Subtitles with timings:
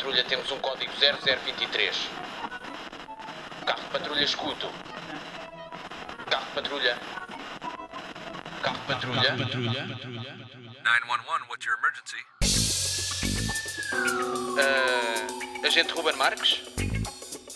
[0.00, 2.08] patrulha temos um código 0023.
[3.66, 4.72] Carro de patrulha escuto.
[6.30, 6.98] Carro de patrulha.
[8.62, 9.36] Carro de patrulha.
[9.36, 12.16] 911, what's your emergency?
[14.58, 15.26] Ah,
[15.66, 16.62] agente Ruben Marques?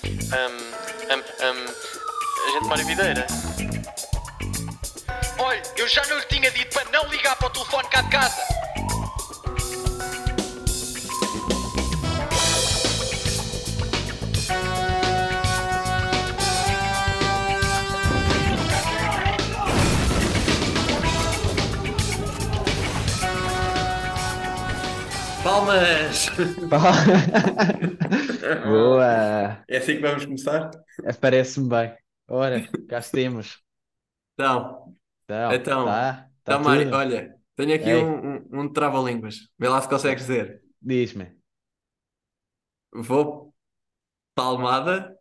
[0.04, 1.64] Um, um, um,
[2.50, 3.26] agente Mário Videira.
[5.38, 8.10] Olha, eu já não lhe tinha dito para não ligar para o telefone cá de
[8.10, 8.63] casa.
[25.54, 26.30] Palmas!
[28.66, 29.62] Boa!
[29.68, 30.68] É assim que vamos começar?
[31.20, 31.96] Parece-me bem.
[32.26, 33.62] Ora, cá estamos.
[34.32, 38.02] Então, Então, Então, tá, tá então Mário, olha, tenho aqui Ei.
[38.02, 39.48] um, um, um trava-línguas.
[39.56, 40.60] Vê lá se consegues dizer.
[40.82, 41.30] Diz-me,
[42.92, 43.54] Vou
[44.34, 45.16] palmada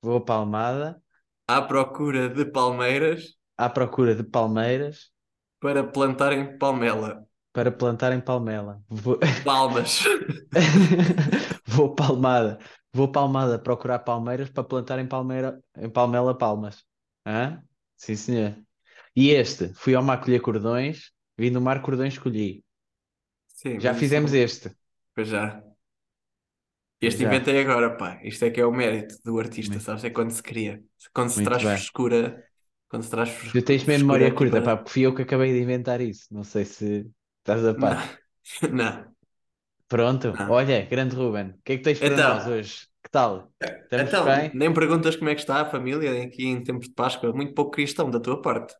[0.00, 0.98] vou Palmada
[1.46, 5.10] à procura de palmeiras à procura de palmeiras
[5.60, 7.22] para plantar em palmela.
[7.54, 8.82] Para plantar em Palmela.
[8.88, 10.02] Vou, Palmas!
[11.64, 12.58] vou Palmada,
[12.92, 16.84] vou Palmada procurar palmeiras para plantar em Palmeira, em Palmela palmas.
[17.24, 17.62] Hã?
[17.96, 18.56] Sim, senhor.
[19.16, 22.64] E este, fui ao mar colher cordões, vim do mar cordões colhi.
[23.46, 24.76] Sim, Já fizemos isso- este.
[25.14, 25.62] Pois já.
[27.00, 27.28] Este Já.
[27.28, 28.18] inventei agora, pá.
[28.24, 30.02] Isto é que é o mérito do artista, Muito- sabes?
[30.04, 30.82] É quando se cria.
[31.12, 31.72] Quando se Muito traz bem.
[31.76, 32.44] frescura.
[32.88, 35.22] Quando se traz fres- Tu tens frescura memória curta, para- pá, porque fui eu que
[35.22, 36.26] acabei de inventar isso.
[36.32, 37.08] Não sei se
[37.44, 37.98] estás a par.
[37.98, 38.08] Não.
[38.72, 39.14] Não.
[39.88, 40.48] Pronto, Não.
[40.48, 42.18] olha, grande Ruben, o que é que tens para Então.
[42.18, 42.88] nós hoje?
[43.02, 43.52] Que tal?
[43.84, 44.52] Estamos Então, bem?
[44.52, 47.32] nem perguntas como é que está a família aqui em tempos de Páscoa.
[47.32, 48.74] Muito pouco cristão da tua parte.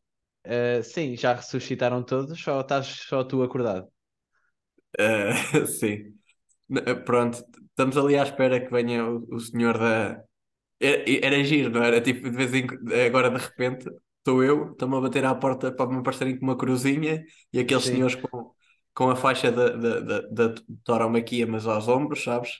[0.46, 3.88] Ah, sim, já ressuscitaram todos ou estás só tu acordado?
[4.98, 5.34] Ah,
[5.66, 6.18] sim.
[6.86, 10.24] Ah, Pronto, estamos ali à espera que venha o, o senhor da.
[10.80, 12.00] Era, era giro, não era?
[12.02, 12.66] Tipo, de vez em
[13.06, 13.88] agora de repente,
[14.24, 17.84] estou eu, estão-me a bater à porta para me aparecerem com uma cruzinha e aqueles
[17.84, 17.86] Sim.
[17.86, 18.52] senhores com,
[18.94, 20.54] com a faixa da, da, da, da
[20.84, 22.50] tauromaquia, mas aos ombros, sabes?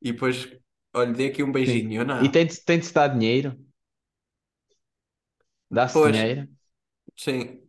[0.00, 0.48] E depois,
[0.94, 2.00] olha, dei aqui um beijinho.
[2.02, 2.24] Eu não.
[2.24, 3.56] E tem-te tem-te dar dinheiro?
[5.70, 6.48] Dá-se dinheiro?
[7.16, 7.60] Sim.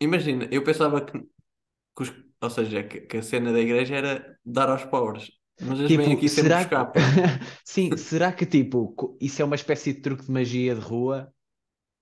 [0.00, 1.18] Imagina, eu pensava que,
[1.96, 5.30] que os- ou seja, que, que a cena da igreja era dar aos pobres.
[5.60, 7.00] Mas eles vêm Tipo, aqui sempre será buscar, que...
[7.64, 11.33] Sim, será que tipo, isso é uma espécie de truque de magia de rua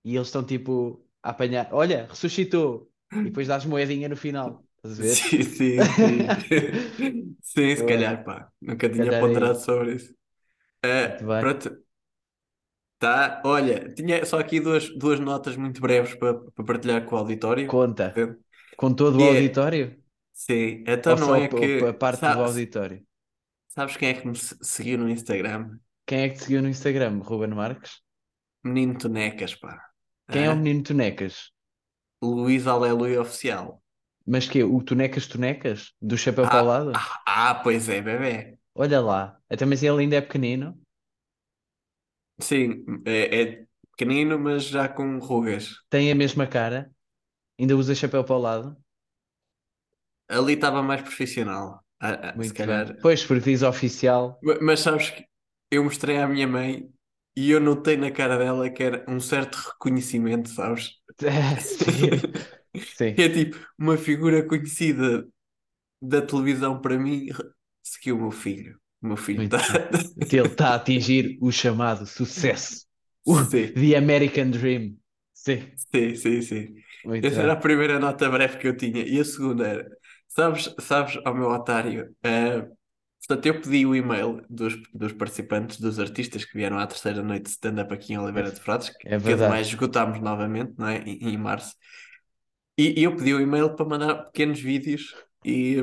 [0.04, 2.90] e eles estão tipo a apanhar, olha, ressuscitou,
[3.24, 5.18] e depois dás moedinha no final, estás a ver?
[5.20, 6.36] Sim, sim, sim.
[7.40, 8.50] Sim, se calhar, pá.
[8.60, 9.60] Nunca tinha é ponderado isso.
[9.60, 10.14] sobre isso.
[11.18, 11.56] Bem.
[11.58, 11.82] pronto.
[12.98, 17.18] Tá, olha, tinha só aqui duas, duas notas muito breves para, para partilhar com o
[17.18, 17.72] auditório.
[17.72, 18.22] Conta,
[18.76, 20.00] com todo o E é- auditório?
[20.32, 21.70] Sim, então Ou não é p- que.
[21.86, 23.06] a parte do Sabes, auditório?
[23.68, 25.78] sabes quem é que me se- seguiu no Instagram?
[26.06, 27.18] Quem é que te seguiu no Instagram?
[27.24, 28.00] Ruben Marques?
[28.64, 29.91] Menino Tonecas, pá.
[30.32, 31.52] Quem é o Ah, menino Tonecas?
[32.22, 33.82] Luís Aleluia Oficial.
[34.32, 35.80] Mas que O Tonecas Tonecas?
[36.08, 36.92] Do chapéu para o lado?
[36.94, 38.58] Ah, ah, pois é, bebê.
[38.74, 39.40] Olha lá.
[39.48, 40.78] Até mas ele ainda é pequenino.
[42.40, 43.66] Sim, é, é
[43.96, 45.82] pequenino, mas já com rugas.
[45.90, 46.92] Tem a mesma cara.
[47.60, 48.76] Ainda usa chapéu para o lado.
[50.28, 51.84] Ali estava mais profissional.
[52.00, 52.86] Ah, ah, se Muito calhar.
[52.86, 52.96] bem.
[53.00, 54.24] Pois, porque diz oficial.
[54.40, 55.26] Ma- Mas sabes que
[55.70, 56.92] eu mostrei à minha mãe
[57.36, 61.00] e eu notei na cara dela que era um certo reconhecimento, sabes?
[61.60, 62.22] Sim.
[62.90, 63.16] Sim.
[63.16, 65.28] Que é tipo, uma figura conhecida
[66.02, 67.28] da televisão para mim
[67.82, 68.78] seguiu o meu filho.
[69.02, 69.58] O meu filho está.
[70.28, 72.86] Que ele está a atingir o chamado sucesso.
[73.24, 74.96] O Sim, The American Dream.
[75.32, 75.70] Sim.
[75.76, 76.74] sim, sim, sim.
[77.04, 77.42] Muito Essa bem.
[77.42, 79.02] era a primeira nota breve que eu tinha.
[79.06, 79.98] E a segunda era:
[80.28, 82.68] sabes, sabes, ao meu otário, eh,
[83.26, 87.44] portanto, eu pedi o e-mail dos, dos participantes, dos artistas que vieram à terceira noite
[87.44, 90.98] de stand-up aqui em Oliveira de Frades, que, É que ademais esgotámos novamente, não é?
[90.98, 91.74] Em, em março.
[92.76, 95.76] E, e eu pedi o e-mail para mandar pequenos vídeos e,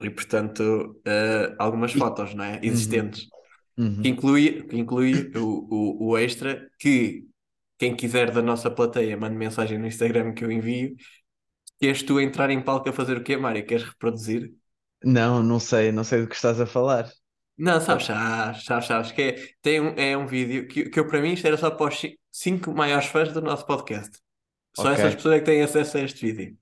[0.00, 2.60] e portanto, eh, algumas fotos, não é?
[2.62, 3.30] Existentes
[3.78, 4.02] Uhum.
[4.02, 7.26] que inclui, que inclui o, o, o extra que
[7.78, 10.94] quem quiser da nossa plateia mande mensagem no Instagram que eu envio
[11.80, 13.66] que és tu a entrar em palco a fazer o quê, Mário?
[13.66, 14.52] Queres reproduzir?
[15.04, 17.10] Não, não sei, não sei do que estás a falar.
[17.58, 21.06] Não, sabes, sabes, sabes, sabes que é, tem um, é um vídeo que, que eu
[21.06, 24.18] para mim isto era só para os ci- cinco maiores fãs do nosso podcast.
[24.74, 24.94] Só Ok.
[24.94, 26.56] essas pessoas é que têm acesso a este vídeo.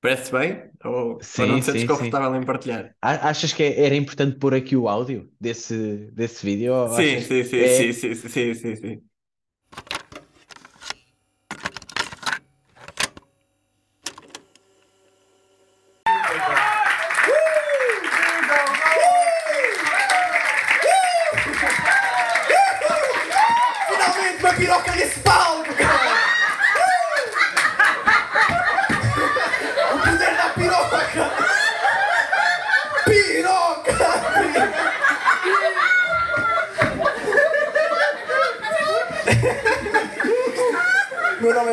[0.00, 0.70] Parece bem?
[0.84, 2.94] Ou, ou não te sentes sim, confortável em partilhar?
[3.00, 6.72] A- Achas que é- era importante pôr aqui o áudio desse, desse vídeo?
[6.74, 9.02] ou Sim, achas sim, sim, é- sim, sim, sim, sim, sim.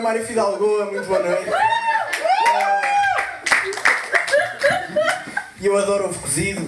[0.02, 1.50] Mário Fidalgo, muito boa noite.
[5.62, 6.68] E eu adoro ovo cozido.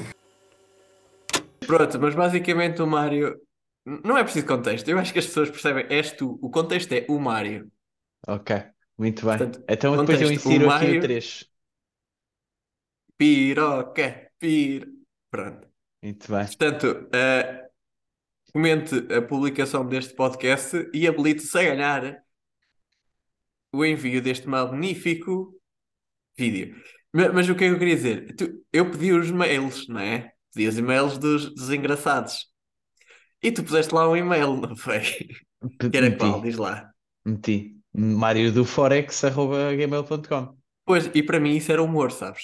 [1.65, 3.39] Pronto, mas basicamente o Mário.
[3.85, 5.85] Não é preciso contexto, eu acho que as pessoas percebem.
[5.89, 7.71] És tu, o contexto é o Mário.
[8.27, 8.55] Ok,
[8.97, 9.37] muito bem.
[9.37, 11.45] Portanto, Então depois eu contexto, o insiro aqui Mário- o trecho.
[13.17, 14.87] Piroca, pir.
[15.29, 15.67] Pronto.
[16.01, 16.45] Muito bem.
[16.45, 17.69] Portanto, eh,
[18.51, 22.23] comente a publicação deste podcast e habilite-se a ganhar
[23.71, 25.59] o envio deste magnífico
[26.37, 26.75] vídeo.
[27.13, 28.35] Ma- Mas, o que é que eu queria dizer?
[28.35, 30.32] Tu- eu pedi os mails, não é?
[30.53, 32.47] Pedi os e-mails dos, dos engraçados.
[33.43, 35.01] E tu puseste lá um e-mail, não foi?
[35.79, 36.41] P- Que era meti, qual?
[36.41, 36.93] Diz lá.
[37.25, 37.55] meti.
[37.93, 40.57] Mário do Forex, arroba gmail.com.
[40.87, 42.43] Pois, e para mim isso era humor, sabes?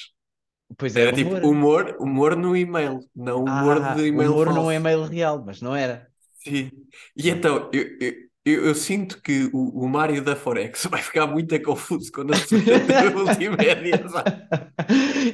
[0.78, 1.44] Pois Era era tipo humor.
[1.48, 1.98] humor,
[2.38, 4.72] no e-mail, não humor Ah, de e-mail humor falso.
[4.72, 6.10] não é e-mail real, mas não era.
[6.36, 6.72] Sim.
[7.16, 11.28] E então, eu, eu, eu, eu sinto que o, o Mário da Forex vai ficar
[11.28, 14.08] muito confuso quando a multimédia.
[14.10, 14.30] sabe?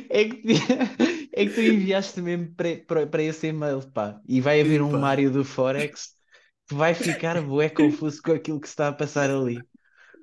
[0.09, 4.19] É que, tu- é que tu enviaste mesmo para, esse e-mail, pá.
[4.27, 4.91] E vai haver um.
[4.97, 6.15] Mário do Forex
[6.67, 9.67] que vai ficar bué confuso com aquilo que se está a passar ali.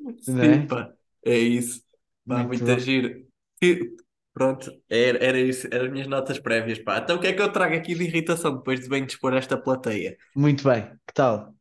[0.07, 0.21] É?
[0.21, 0.93] Sim, pá,
[1.25, 1.83] é isso.
[2.27, 3.27] Pá, Muito muito giro.
[3.63, 3.91] E,
[4.35, 6.99] pronto, era, era isso, eram as minhas notas prévias, pá.
[6.99, 9.57] Então o que é que eu trago aqui de irritação depois de bem dispor esta
[9.57, 10.17] plateia?
[10.35, 10.91] Muito bem.
[11.07, 11.55] Que tal?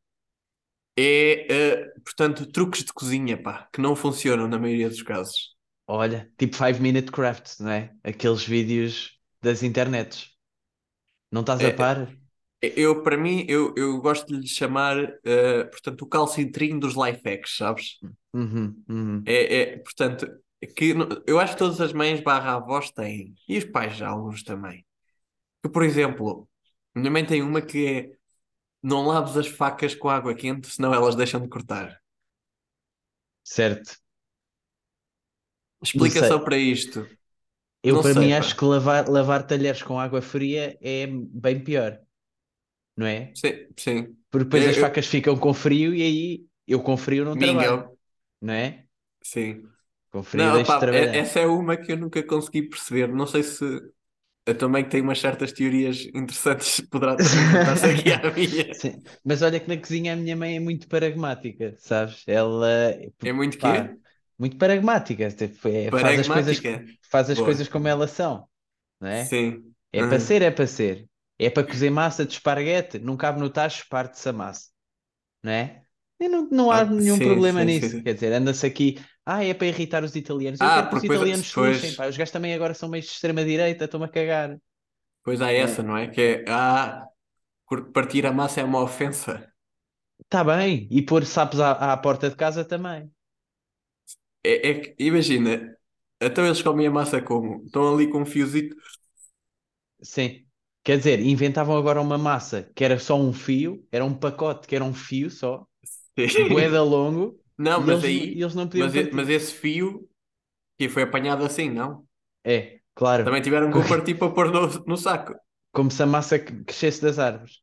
[0.97, 5.55] É, eh, portanto, truques de cozinha, pá, que não funcionam na maioria dos casos.
[5.87, 7.93] Olha, tipo 5 Minute Crafts, não é?
[8.03, 10.31] Aqueles vídeos das internets.
[11.31, 12.07] Não estás a É, par?
[12.61, 17.21] Eu, para mim, eu, eu gosto de lhe chamar, eh, portanto, o calcitrinho dos life
[17.25, 17.97] hacks, sabes?
[18.33, 19.23] Uhum, uhum.
[19.25, 20.27] É, é, portanto,
[20.75, 20.93] que
[21.25, 24.85] eu acho que todas as mães barra avós têm, e os pais já alguns também.
[25.63, 26.47] Que, por exemplo,
[26.95, 28.11] minha mãe tem uma que é
[28.83, 31.99] não laves as facas com água quente, senão elas deixam de cortar.
[33.43, 33.97] Certo.
[35.93, 36.45] Não Explicação sei.
[36.45, 37.07] para isto.
[37.83, 38.37] Eu, Não para sei, mim, pá.
[38.39, 41.99] acho que lavar, lavar talheres com água fria é bem pior.
[42.97, 43.33] Não é?
[43.33, 44.17] Sim, sim.
[44.29, 47.37] Porque depois Eu- as eu- facas ficam com frio e aí eu com frio não
[47.37, 47.97] trabalho.
[48.41, 48.85] Não é?
[49.23, 49.67] Sim.
[50.11, 51.15] Com frio Não, pá, é- trabalhar.
[51.15, 53.07] essa é uma que eu nunca consegui perceber.
[53.13, 53.63] Não sei se
[54.51, 58.65] eu também tenho umas certas teorias interessantes, poderá juntar-se aqui à minha.
[58.71, 59.01] Sim.
[59.23, 62.23] Mas olha que na cozinha a minha mãe é muito pragmática, sabes?
[62.27, 62.93] Ela
[63.23, 63.97] É muito pá, quê?
[64.37, 65.29] muito pragmática.
[65.31, 66.61] Tipo, é- faz as coisas,
[67.09, 67.41] faz as Boa.
[67.41, 68.47] coisas como elas são,
[68.99, 69.35] não é?
[69.35, 69.75] Sim.
[69.93, 70.03] É Uhum.
[70.03, 71.09] para ser, é para ser.
[71.39, 74.69] É para cozer massa de esparguete, não cabe no tacho, parte-se a massa,
[75.43, 75.83] não é?
[76.19, 78.01] E não, não há Ah, nenhum sim, problema sim, nisso.
[78.01, 78.03] sim.
[78.03, 78.99] Quer dizer, anda-se aqui,
[79.35, 80.59] ah, é para irritar os italianos.
[80.59, 82.07] Eu Ah, quero que os italianos depois- fuxem, pá.
[82.07, 84.57] Os gajos também agora são meio de extrema-direita, estão-me a cagar.
[85.23, 86.07] Pois há essa, não é?
[86.07, 87.05] Que é, ah,
[87.93, 89.47] partir a massa é uma ofensa.
[90.23, 93.11] Está bem, e pôr sapos à, à porta de casa também.
[94.43, 95.75] É, é que, imagina,
[96.19, 97.63] então eles comem a massa como?
[97.65, 98.75] Estão ali com um fiozito.
[100.01, 100.45] Sim.
[100.83, 104.75] Quer dizer, inventavam agora uma massa que era só um fio, era um pacote que
[104.75, 105.65] era um fio só,
[106.49, 109.13] boeda longo, Não, e mas eles, aí, eles não podiam mas, partir.
[109.13, 110.09] mas esse fio
[110.77, 112.07] que foi apanhado assim, não?
[112.43, 115.33] É, claro, Também tiveram que partir para pôr no, no saco.
[115.73, 117.61] como se a massa crescesse das árvores.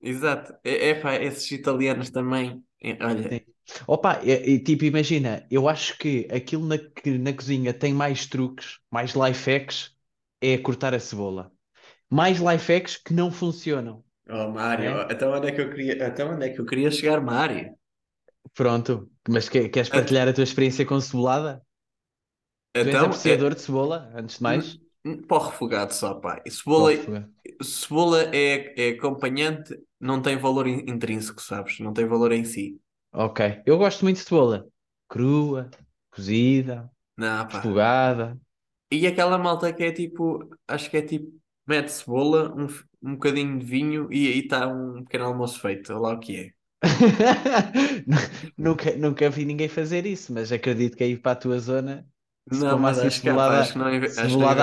[0.00, 0.54] Exato.
[0.64, 2.64] É, é pá, esses italianos também.
[2.82, 3.40] é, olha, Sim.
[3.86, 8.26] Opa, e- e, tipo, imagina, eu acho que aquilo na, que na cozinha tem mais
[8.26, 9.94] truques, mais life hacks,
[10.40, 11.52] é cortar a cebola.
[12.10, 14.04] Mais life hacks que não funcionam.
[14.30, 15.08] oh Mário, É?
[15.10, 17.76] então onde é que eu queria, então onde é que eu queria chegar, Mário?
[18.54, 21.62] Pronto, mas que- queres partilhar a tua experiência com cebolada?
[22.82, 24.66] Tu és Então, apreciador de cebola, antes de mais?
[25.04, 26.42] é, o refogado só, pá.
[26.48, 27.12] Cebola, Pô,
[27.62, 31.78] cebola é, é acompanhante, não tem valor in- intrínseco, sabes?
[31.80, 32.80] Não tem valor em si.
[33.12, 34.66] Ok, eu gosto muito de cebola.
[35.08, 35.70] Crua,
[36.10, 37.74] cozida, Não, pá.
[37.74, 38.38] refogada.
[38.90, 42.66] E aquela malta que é tipo, acho que é tipo, mete cebola, um,
[43.02, 46.36] um bocadinho de vinho e aí está um pequeno almoço feito, olha lá o que
[46.36, 46.57] é.
[48.56, 52.08] Nunca, nunca vi ninguém fazer isso, mas acredito que aí para a tua zona
[52.50, 54.56] se Não, mas assim acho que, pá, cebolada, acho que não, inve- acho que não.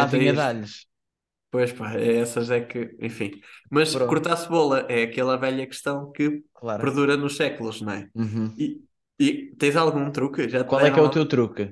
[1.51, 3.41] Pois pá, é essas é que, enfim.
[3.71, 4.05] Mas Pronto.
[4.05, 6.83] cortar cebola é aquela velha questão que Claro.
[6.83, 8.09] perdura nos séculos, não é?
[8.15, 8.47] Uhum.
[8.57, 8.83] E,
[9.19, 10.49] e tens algum truque?
[10.49, 11.63] Já Qual é que é o teu truque?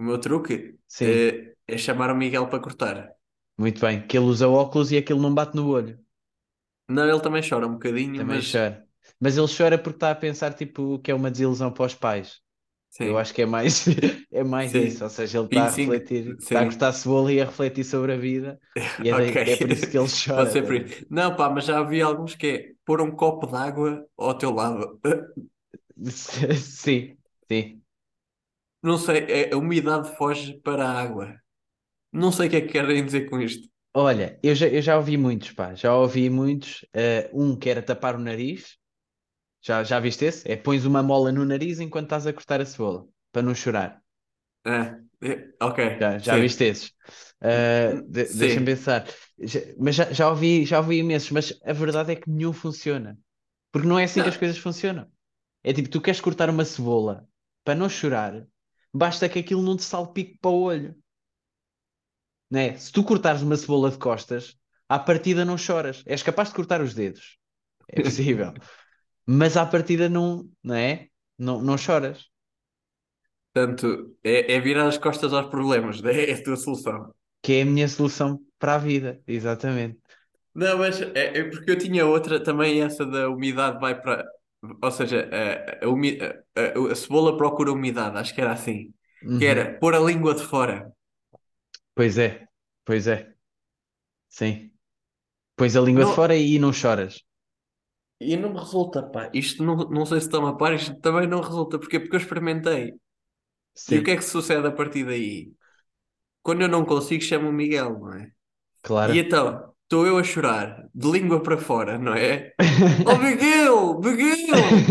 [0.00, 2.96] O meu truque é, é chamar o Miguel para cortar.
[3.58, 4.06] muito bem.
[4.06, 5.98] Que ele usa óculos e aquilo não bate no olho.
[6.88, 8.88] Não, ele também chora um bocadinho, Também mas chora.
[9.20, 12.40] Mas ele chora porque está a pensar tipo que é uma desilusão para os pais.
[12.90, 13.86] sim, Eu acho que é mais,
[14.32, 14.76] é mais Sim.
[14.76, 15.04] isso.
[15.04, 18.12] Ou seja, ele está a 25, refletir, está a cortar cebola e a refletir sobre
[18.14, 18.60] a vida.
[18.98, 19.36] E é, daí- Ok.
[19.46, 20.88] é por isso que ele chora.
[21.10, 24.50] Não, pá, mas já vi alguns que é pôr um copo de água ao teu
[24.52, 25.00] lado.
[26.60, 27.18] Sim,
[27.48, 27.82] sim.
[28.82, 31.34] Não sei, é, a umidade foge para a água.
[32.12, 33.68] Não sei o que é que querem dizer com isto.
[33.96, 36.84] Olha, eu já, eu já ouvi muitos, pá, já ouvi muitos.
[36.92, 38.76] eh, um que era tapar o nariz,
[39.64, 40.50] já, já viste esse?
[40.50, 44.02] É pões uma mola no nariz enquanto estás a cortar a cebola, para não chorar.
[44.64, 46.38] Ah, é, ok, Já, já sim.
[46.38, 46.92] viste esses?
[47.40, 48.34] Eh, de- Sim.
[48.34, 49.06] deixa-me pensar.
[49.38, 53.18] Já- mas já, já ouvi, já ouvi imensos, mas a verdade é que nenhum funciona.
[53.72, 55.08] Porque não é assim que as coisas funcionam.
[55.64, 57.28] É tipo, tu queres cortar uma cebola
[57.64, 58.46] para não chorar,
[58.94, 60.96] basta que aquilo não te salpique para o olho.
[62.50, 62.76] Né?
[62.76, 64.56] Se tu cortares uma cebola de costas,
[64.88, 66.02] à partida não choras.
[66.06, 67.38] És capaz de cortar os dedos.
[67.88, 68.54] É possível.
[69.26, 71.08] Mas à partida não, não é?
[71.38, 72.30] Não, não choras.
[73.52, 77.12] Portanto, é, é virar as costas aos problemas, é a tua solução.
[77.42, 79.22] Que é a minha solução para a vida.
[79.26, 80.00] Exatamente.
[80.54, 84.24] Não, mas é, é porque eu tinha outra também, essa da umidade vai para.
[84.82, 85.28] Ou seja,
[85.82, 86.18] a, a, umi-
[86.56, 88.92] a- a- cebola procura umidade, acho que era assim.
[89.38, 89.50] Que Uhum.
[89.50, 90.92] era pôr a língua de fora.
[91.94, 92.48] Pois é.
[92.84, 93.34] Pois é.
[94.28, 94.70] Sim.
[95.56, 97.22] Pões a língua de Não- fora e não choras.
[98.20, 99.30] E não me resulta, pá.
[99.34, 101.78] Isto não, não sei se estão a par, isto também não resulta.
[101.78, 102.00] Porquê?
[102.00, 102.94] Porque eu experimentei.
[103.90, 105.52] E Sim, o que é que sucede a partir daí?
[106.42, 108.30] Quando eu não consigo, chamo o Miguel, não é?
[108.82, 109.12] claro.
[109.14, 112.52] E então, estou eu a chorar, de língua para fora, não é?
[113.06, 114.00] Oh Miguel!
[114.00, 114.88] Miguel!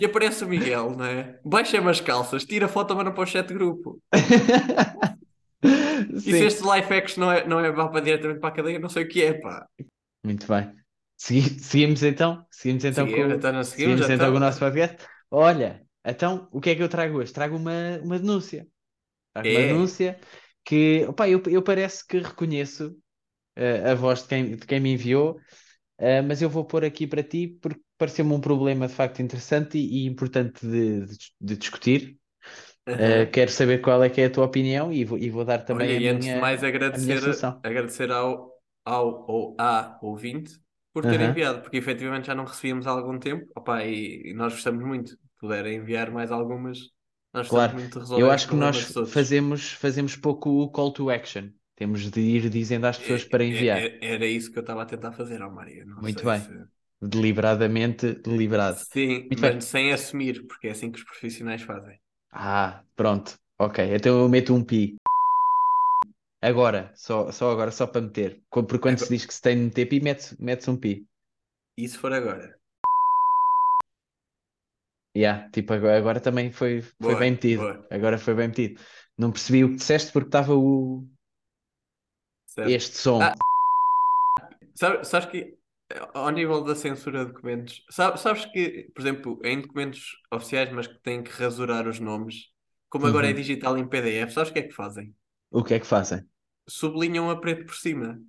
[0.00, 1.38] E aparece o Miguel, não é?
[1.44, 4.00] Baixa-me as calças, tira a foto, manda para o chat grupo.
[6.12, 8.78] E se este life hacks não é, não é vá para diretamente para a cadeia,
[8.78, 9.66] não sei o que é, pá.
[10.24, 10.85] Muito bem.
[11.16, 12.46] Segui- seguimos então?
[12.50, 15.08] Seguimos então com, então não seguimos, seguimos então com o nosso podcast?
[15.30, 17.32] Olha, então o que é que eu trago hoje?
[17.32, 18.66] Trago uma, uma denúncia.
[19.34, 19.62] Trago uma É.
[19.62, 20.20] denúncia
[20.64, 22.96] que, opá, eu, eu parece que reconheço
[23.56, 25.40] eh, a voz de quem, de quem me enviou,
[25.98, 29.78] eh, mas eu vou pôr aqui para ti porque pareceu-me um problema de facto interessante
[29.78, 32.18] e, e importante de, de- de discutir.
[32.86, 33.32] Aham.
[33.32, 35.88] quero saber qual é que é a tua opinião e vou, e vou dar também
[35.88, 37.62] Olha, a e antes de minha, mais a minha agradecer, solução.
[37.62, 38.52] agradecer ao,
[38.84, 40.60] ao ou à ouvinte
[40.96, 41.30] por ter Aham.
[41.30, 45.18] enviado, porque efetivamente já não recebíamos há algum tempo, Opa, e, e nós gostamos muito.
[45.38, 46.78] Puderem enviar mais algumas,
[47.32, 50.92] nós gostamos Claro, muito de resolver eu acho que nós fazemos, fazemos pouco o call
[50.92, 51.50] to action.
[51.74, 53.90] Temos de ir dizendo às pessoas É- para é- enviar.
[54.02, 55.84] é- Era isso que eu estava a tentar fazer, ó Maria.
[55.84, 56.42] Não Muito bem.
[56.42, 56.66] se-
[57.00, 58.84] Deliberadamente, deliberado.
[58.92, 59.64] Sim, Muito mas bem.
[59.64, 61.98] sem assumir, porque é assim que os profissionais fazem.
[62.30, 63.36] Ah, pronto.
[63.58, 64.96] Ok, então eu meto um pi.
[66.40, 68.42] Agora, só, só agora, só para meter.
[68.50, 71.06] Porque quando se diz que se tem de meter pi, mete- mete-se um pi.
[71.82, 72.48] E se for agora?
[75.16, 77.70] Yeah, tipo, agora, agora também foi, foi Boa, bem metido.
[77.70, 77.90] boa.
[77.90, 78.80] Agora foi bem metido.
[79.16, 81.08] Não percebi o que disseste porque estava o...
[82.46, 82.80] Certo.
[82.80, 83.32] este som.
[83.32, 83.34] Ah,
[84.74, 85.58] Sabe- Sabes que,
[85.90, 90.70] eh, ao nível da censura de documentos, sabe- sabes que, por exemplo, em documentos oficiais,
[90.72, 92.44] mas que têm que rasurar os nomes,
[92.88, 93.32] como agora é Uhum.
[93.32, 95.14] digital em PDF, sabes o que é que fazem?
[95.50, 96.24] O que é que fazem?
[96.68, 98.20] Sublinham a preto por cima.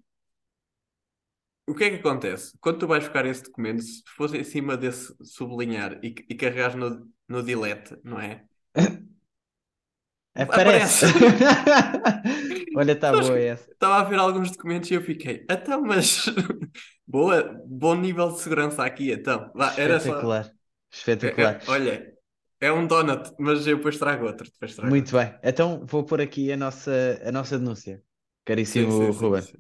[1.68, 2.58] O que é que acontece?
[2.62, 6.76] Quando tu vais buscar esse documento, se fosse em cima desse sublinhar e, e carregares
[6.76, 8.46] no, no delete, não é?
[10.36, 11.08] Aparece!
[12.76, 13.72] Olha, está boa essa.
[13.72, 16.26] Estava a ver alguns documentos e eu fiquei, então, mas
[17.08, 19.52] boa, bom nível de segurança aqui, então.
[19.56, 20.10] Vá, era só.
[20.10, 20.46] Espetacular.
[20.46, 21.62] É- Espetacular.
[21.68, 22.17] olha,
[22.60, 24.50] é um donut, mas eu depois trago outro.
[24.52, 25.34] Depois trago Muito bem.
[25.44, 26.92] Então vou pôr aqui a nossa,
[27.24, 28.04] a nossa denúncia.
[28.76, 28.92] outro.
[28.92, 29.42] Caríssimo Sim, sim, Ruben.
[29.42, 29.58] sim.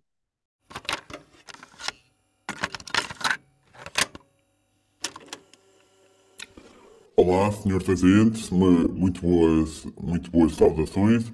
[7.15, 11.31] Olá, senhores agentes, mu- muito boas, muito boas saudações.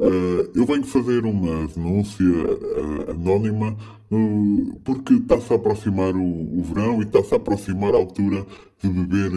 [0.00, 3.76] Eh, eu venho fazer uma denúncia eh, anónima
[4.10, 8.46] no- porque está-se a aproximar o, o verão e está-se a aproximar a altura
[8.82, 9.30] de beber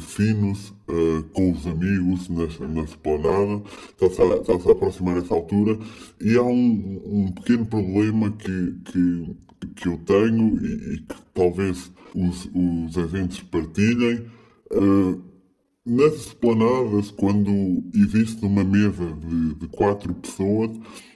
[0.00, 0.74] finos
[1.32, 3.62] com os amigos na, na esplanada.
[3.98, 5.78] Está-se a, está-se a aproximar essa altura
[6.20, 9.36] e há um, um pequeno problema que, que,
[9.76, 14.26] que eu tenho e, e que talvez os, os agentes partilhem.
[15.84, 17.50] Nas esplanadas, quando
[17.92, 20.70] existe uma mesa de, de quatro pessoas,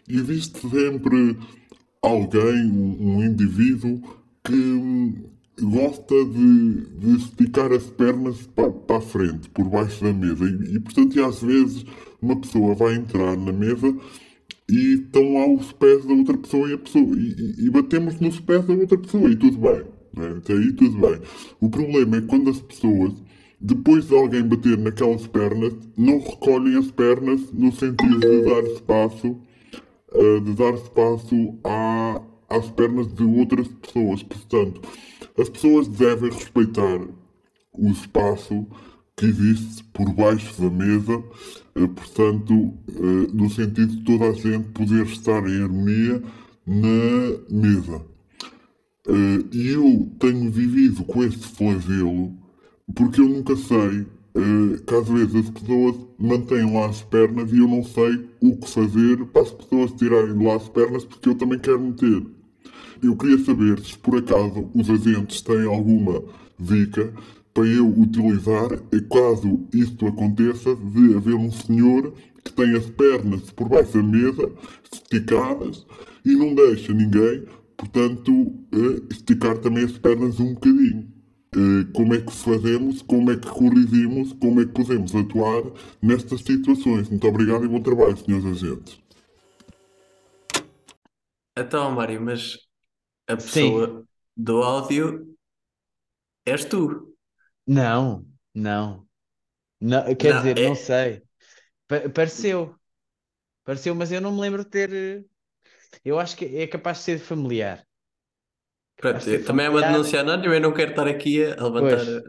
[0.08, 1.36] existe sempre
[2.02, 4.00] alguém, um, indivíduo,
[4.44, 5.14] que hum,
[5.60, 10.44] gosta de, de esticar as pernas para, a frente, por baixo da mesa.
[10.44, 11.84] E, e, portanto, às vezes,
[12.20, 13.94] uma pessoa vai entrar na mesa
[14.68, 18.40] e estão lá os pés da outra pessoa e, a pessoa, e, e- batemos nos
[18.40, 19.82] pés da outra pessoa e tudo bem.
[20.16, 20.34] Né?
[20.38, 21.20] Até aí tudo bem.
[21.60, 23.12] O problema é quando as pessoas,
[23.60, 29.28] depois de alguém bater naquelas pernas, não recolhem as pernas no sentido de dar espaço,
[30.12, 34.22] uh, de dar espaço à, às pernas de outras pessoas.
[34.22, 34.80] Portanto,
[35.38, 37.00] as pessoas devem respeitar
[37.72, 38.66] o espaço
[39.16, 41.24] que existe por baixo da mesa,
[41.74, 46.22] eh, portanto, eh, no sentido de toda a gente poder estar em harmonia
[46.66, 48.04] na mesa.
[49.52, 52.34] E eu tenho vivido com este flagelo
[52.94, 57.58] porque eu nunca sei eh, que às vezes as pessoas mantêm lá as pernas e
[57.58, 61.28] eu não sei o que fazer para as pessoas tirarem de lá as pernas porque
[61.28, 62.22] eu também quero meter.
[63.02, 66.22] Eu queria saber se por acaso os agentes têm alguma
[66.58, 67.12] dica
[67.52, 68.68] para eu utilizar
[69.10, 72.12] caso isto aconteça de haver um senhor
[72.44, 74.52] que tem as pernas por baixo da mesa
[74.92, 75.86] esticadas
[76.24, 77.44] e não deixa ninguém,
[77.76, 81.15] portanto, eh, esticar também as pernas um bocadinho.
[81.56, 85.62] Eh, Como é que fazemos, como é que corrigimos, como é que podemos atuar
[86.02, 87.08] nestas situações.
[87.08, 88.98] Muito obrigado e bom trabalho, senhores agentes.
[91.56, 92.58] Então, Mário, mas
[93.28, 95.36] a pessoa do áudio
[96.54, 96.82] és tu.
[97.66, 99.06] Não, não.
[99.80, 101.22] Não, quer Não, dizer, é- não sei.
[101.88, 102.76] Pa- pareceu.
[103.64, 104.92] Pareceu, mas eu não me lembro de ter.
[104.94, 105.24] eh,
[106.04, 107.85] Eu acho que é capaz de ser familiar.
[109.00, 109.82] Pronto, também é uma familiar.
[109.82, 112.04] denúncia anónima, eu não quero estar aqui a levantar.
[112.04, 112.22] Pois.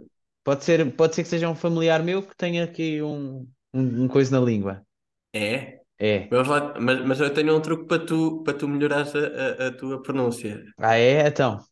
[0.43, 3.41] Pode ser, pode ser que seja um familiar meu que tenha aqui um,
[3.73, 4.85] um, um coisa na língua.
[5.33, 5.81] É?
[5.99, 6.37] É.
[6.49, 9.71] Lá, mas, mas eu tenho um truque para tu, para tu melhorares a, a, a
[9.77, 10.63] tua pronúncia.
[10.77, 11.27] Ah, é?
[11.27, 11.63] Então.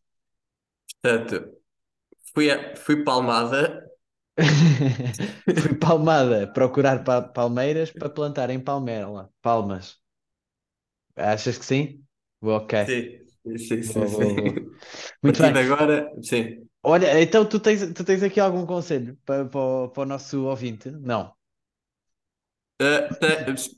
[1.01, 1.53] Portanto,
[2.33, 3.85] fui, a- fui palmada,
[5.61, 9.29] Fui palmada procurar pa- palmeiras para plantar em Palmela.
[9.41, 9.99] Palmas.
[11.17, 12.05] Achas que sim?
[12.41, 12.73] Ok.
[12.85, 13.24] sim,
[13.57, 14.35] sim, sim, Boa, boa, sim.
[14.35, 14.61] boa.
[15.23, 15.59] A Muito partir de bem.
[15.59, 16.67] agora, sim.
[16.83, 20.45] Olha, então tu tens, tu tens aqui algum conselho para, para, o- para o nosso
[20.45, 20.89] ouvinte?
[20.91, 21.35] Não.
[22.77, 23.09] Tá,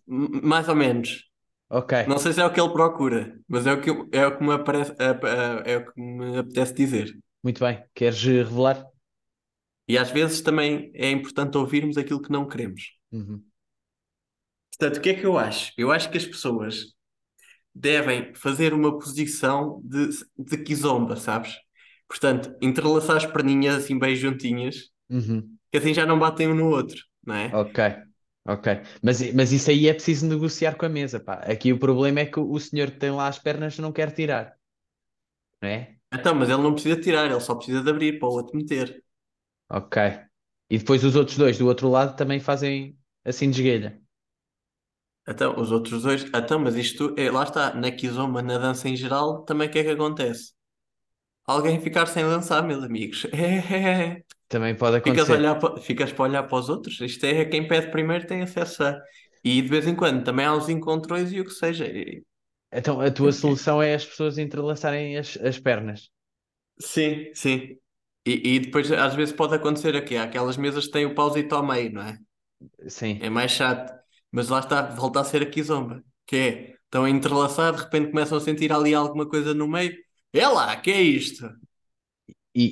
[0.08, 1.26] m- mais ou menos.
[1.70, 1.94] Ok.
[2.06, 4.38] Não sei se é o que ele procura, mas é o que, eu- é o
[4.38, 7.18] que me aparece, ah, é o que me apetece dizer.
[7.44, 7.84] Muito bem.
[7.96, 8.86] Queres eh, revelar?
[9.88, 12.96] E às vezes também é importante ouvirmos aquilo que não queremos.
[13.12, 13.44] Uhum.
[14.78, 15.72] Portanto, o que é que eu acho?
[15.78, 16.94] Eu acho que as pessoas
[17.80, 21.56] devem fazer uma posição de, de kizomba, sabes?
[22.08, 25.60] Portanto, entrelaçar as perninhas assim bem juntinhas, Uhum.
[25.72, 27.62] que assim já não batem um no outro, não é?
[27.62, 27.80] Ok.
[28.46, 28.68] Ok.
[29.04, 31.36] Mas, mas isso aí é preciso negociar com a mesa, pá.
[31.36, 34.58] Aqui o problema é que o senhor que tem lá as pernas não quer tirar.
[35.62, 35.98] Não é?
[36.14, 39.04] Então, mas ele não precisa tirar, ele só precisa de abrir para o outro meter.
[39.70, 39.98] Ok.
[40.70, 44.02] E depois os outros dois do outro lado também fazem assim de esguelha.
[45.28, 46.24] Então, os outros dois.
[46.24, 49.80] Então, mas isto, é, lá está, na kizomba, na dança em geral, também o que
[49.80, 50.54] é que acontece?
[51.46, 53.26] Alguém ficar sem dançar, meus amigos.
[53.34, 55.32] É, Também pode Ficas acontecer.
[55.32, 57.00] olhar pa- ficas para olhar para os outros.
[57.02, 59.00] Isto é quem pede primeiro tem acesso a.
[59.44, 61.86] E de vez em quando também há os encontrões e o que seja.
[61.88, 62.24] E-
[62.72, 66.10] Então a tua solução é as pessoas entrelaçarem as, as pernas.
[66.80, 67.78] Sim, sim.
[68.26, 70.16] E, e depois às vezes pode acontecer aqui.
[70.18, 72.18] Há aquelas mesas que têm o pauzito ao meio, não é?
[72.88, 73.20] Sim.
[73.20, 73.94] É mais chato.
[74.32, 76.04] Mas lá está, volta a ser aqui zomba.
[76.26, 79.96] Que é, estão a entrelaçar, de repente começam a sentir ali alguma coisa no meio.
[80.34, 81.50] É lá, que é isto?
[82.54, 82.66] E,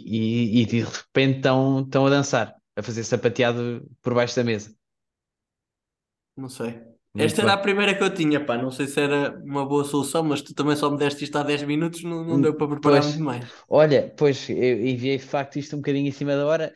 [0.60, 4.76] e, e de repente estão, estão a dançar, a fazer sapateado por baixo da mesa.
[6.36, 6.95] Não sei.
[7.16, 8.58] Muito Esta era a primeira que eu tinha, pá.
[8.58, 11.44] Não sei se era uma boa solução, mas tu também só me deste isto há
[11.44, 13.06] 10 minutos, não, não deu para preparar Pois.
[13.06, 13.54] muito mais.
[13.68, 16.74] Olha, pois eu enviei de facto isto um bocadinho em cima da hora.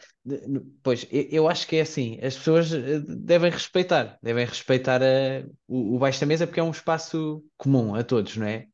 [0.83, 5.45] Pois eu, eu acho que é assim: as pessoas eh, devem respeitar, devem respeitar eh,
[5.67, 8.67] o, o baixo da mesa porque é um espaço comum a todos, não é?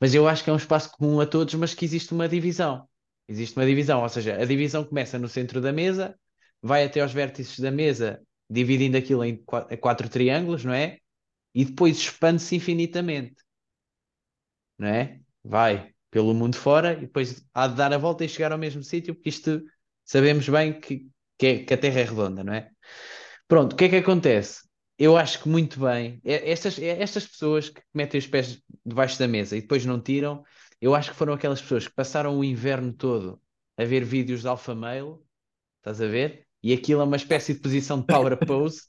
[0.00, 2.86] Mas eu acho que é um espaço comum a todos, mas que existe uma divisão.
[3.28, 6.14] Existe uma divisão, ou seja, a divisão começa no centro da mesa,
[6.60, 10.98] vai até aos vértices da mesa, dividindo aquilo em qua- quatro triângulos, não é?
[11.54, 13.36] E depois expande-se infinitamente,
[14.78, 15.20] não é?
[15.44, 18.82] Vai pelo mundo fora e depois há de dar a volta e chegar ao mesmo
[18.82, 19.62] sítio, porque isto
[20.04, 22.70] sabemos bem que, que, é- que a Terra é redonda, não é?
[23.48, 24.62] Pronto, o que é que acontece?
[24.98, 29.56] Eu acho que muito bem, estas, estas pessoas que metem os pés debaixo da mesa
[29.56, 30.44] e depois não tiram,
[30.80, 33.40] eu acho que foram aquelas pessoas que passaram o inverno todo
[33.78, 35.16] a ver vídeos de Alpha Male,
[35.78, 36.46] estás a ver?
[36.62, 38.82] E aquilo é uma espécie de posição de power pose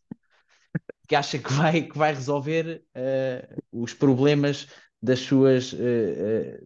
[1.07, 4.67] que acha que vai, que vai resolver eh, os problemas
[5.01, 6.61] das suas eh, eh,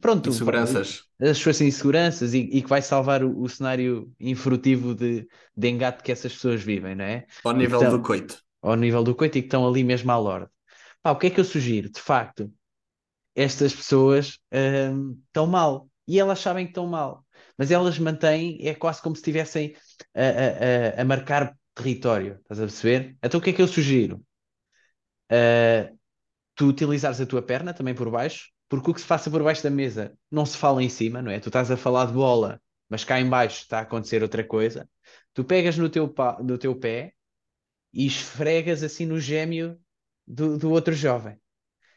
[0.00, 1.04] pronto, Inseguranças.
[1.20, 6.02] as suas inseguranças e, e que vai salvar o, o cenário infrutivo de, de engate
[6.02, 7.26] que essas pessoas vivem, não é?
[7.44, 8.38] Ao nível Então- do coito.
[8.60, 10.50] Ao nível do coito e que estão ali mesmo à lorde.
[11.00, 11.88] Pá, o que é que eu sugiro?
[11.90, 12.52] De facto,
[13.34, 17.24] estas pessoas hum, estão mal e elas sabem que estão mal,
[17.56, 19.76] mas elas mantêm, é quase como se estivessem
[20.14, 23.16] a, a- a- a marcar território, estás a perceber?
[23.22, 24.24] Então o que é que eu sugiro?
[25.30, 25.90] Ah,
[26.56, 29.62] tu utilizares a tua perna também por baixo, porque o que se passa por baixo
[29.62, 31.40] da mesa não se fala em cima, não é?
[31.40, 34.88] Tu estás a falar de bola, mas cá em baixo está a acontecer outra coisa.
[35.34, 36.12] Tu pegas no teu,
[36.44, 37.14] no teu pé
[37.92, 39.78] e esfregas assim no gêmeo
[40.26, 41.38] do, do outro jovem.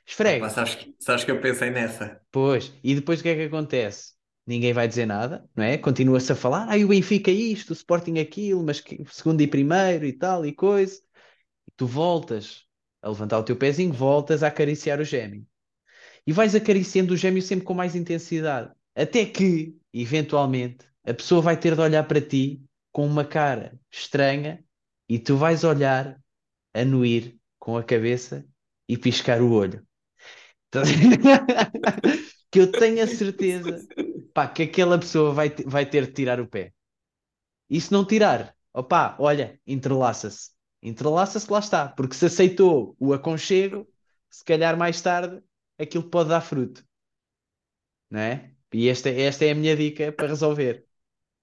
[0.07, 0.55] Esfrega.
[0.55, 2.21] sabes, que- sabes que eu pensei nessa?
[2.31, 4.13] Pois, e depois o que é que acontece?
[4.51, 5.77] Ninguém vai dizer nada, não é?
[5.77, 10.05] Continua-se a falar, ai, o Benfica isto, o Sporting aquilo, mas que, segundo e primeiro
[10.05, 11.01] e tal e coisa.
[11.65, 12.65] E tu voltas
[13.01, 15.47] a levantar o teu pezinho, voltas a acariciar o gêmeo.
[16.27, 18.73] E vais acariciando o gêmeo sempre com mais intensidade.
[18.93, 22.61] Até que, eventualmente, a pessoa vai ter de olhar para ti
[22.91, 24.61] com uma cara estranha
[25.07, 26.21] e tu vais olhar,
[26.73, 28.45] anuir com a cabeça
[28.85, 29.81] e piscar o olho.
[32.51, 33.87] Que eu tenho a certeza
[34.33, 36.73] pá, que aquela pessoa vai, te- vai ter de tirar o pé.
[37.69, 40.51] E se não tirar, opá, olha, entrelaça-se.
[40.81, 41.89] Entrelaça-se, lá está.
[41.89, 43.87] Porque se aceitou o aconchego,
[44.29, 45.41] se calhar mais tarde
[45.79, 46.85] aquilo pode dar fruto.
[48.09, 48.53] Não é?
[48.73, 50.85] E esta, esta é a minha dica para resolver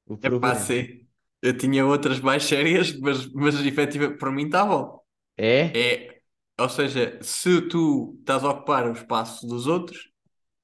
[0.07, 0.55] o É problema.
[0.55, 1.07] sim.
[1.41, 5.01] Eu tinha outras mais sérias, mas, mas efetivamente, para mim está bom.
[5.37, 5.77] É?
[5.77, 6.23] É,
[6.61, 10.11] ou seja, se tu estás a ocupar o espaço dos outros,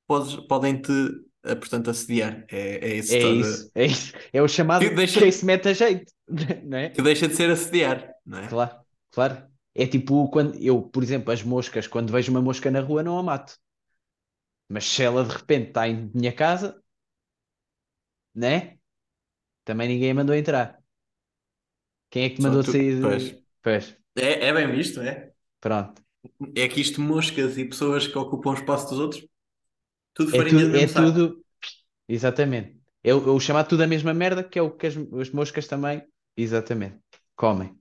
[0.06, 1.10] podes, podem-te, eh,
[1.56, 2.44] portanto, assediar.
[2.50, 4.12] É, é isso É isso, é isso.
[4.32, 6.12] É o chamado Que deixa- quem se mete a jeito,
[6.64, 6.90] não é?
[6.90, 8.48] Que deixa de ser assediar, não é?
[8.48, 8.76] Claro,
[9.10, 9.46] claro.
[9.74, 13.18] É tipo quando eu, por exemplo, as moscas, quando vejo uma mosca na rua, não
[13.18, 13.56] a mato.
[14.68, 16.80] Mas se ela de repente está em minha casa,
[18.34, 18.78] né?
[19.64, 20.78] Também ninguém a mandou entrar.
[22.10, 23.00] Quem é que mandou tu- sair?
[23.00, 23.36] pois.
[23.62, 25.32] Pois, É, é bem visto, é?
[25.60, 26.02] pronto.
[26.56, 29.26] É que isto, moscas e pessoas que ocupam o espaço dos outros,
[30.14, 31.24] tudo É farinha do tudo, é saco.
[31.26, 31.44] tudo.
[32.08, 32.80] Exatamente.
[33.04, 35.30] É o, é o chamado tudo a mesma merda, que é o que as, as
[35.30, 36.04] moscas também,
[36.36, 37.00] exatamente,
[37.36, 37.78] comem.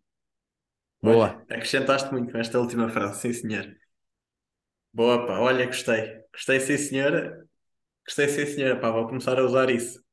[1.02, 1.30] Boa.
[1.30, 3.74] Olha, acrescentaste muito com esta última frase, sim senhor.
[4.94, 6.22] Boa, pá, olha, gostei.
[6.34, 7.48] Gostei, sim senhora.
[8.08, 10.04] Gostei, sim senhora, pá, vou começar a usar isso.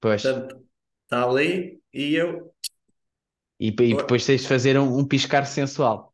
[0.00, 0.24] Pois.
[0.24, 0.66] Portanto,
[1.06, 2.54] está ali e eu.
[3.60, 6.05] E, e depois tens de fazer um, um piscar sensual.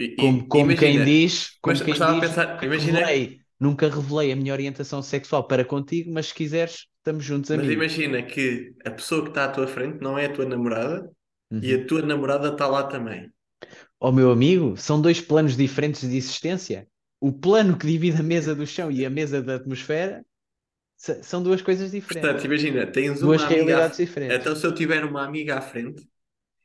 [0.00, 2.66] E- Como, como quem imagina, diz, como mas- quem mas estava a diz, pensar, nunca
[2.66, 7.50] imagina- revelei, nunca revelei a minha orientação sexual para contigo, mas se quiseres, estamos juntos,
[7.52, 7.72] Mas amigos.
[7.76, 11.10] imagina que a pessoa que está à tua frente não é a tua namorada
[11.50, 11.60] Uhum.
[11.62, 13.30] e a tua namorada está lá também.
[14.00, 16.88] Ó meu amigo, são dois planos diferentes de existência.
[17.20, 20.24] O plano que divide a mesa do chão e a mesa da atmosfera
[21.22, 22.30] são duas coisas diferentes.
[22.30, 23.54] Portanto, imagina, tens duas uma amiga.
[23.54, 24.36] realidades à- diferentes.
[24.36, 26.08] Então, se eu tiver uma amiga à frente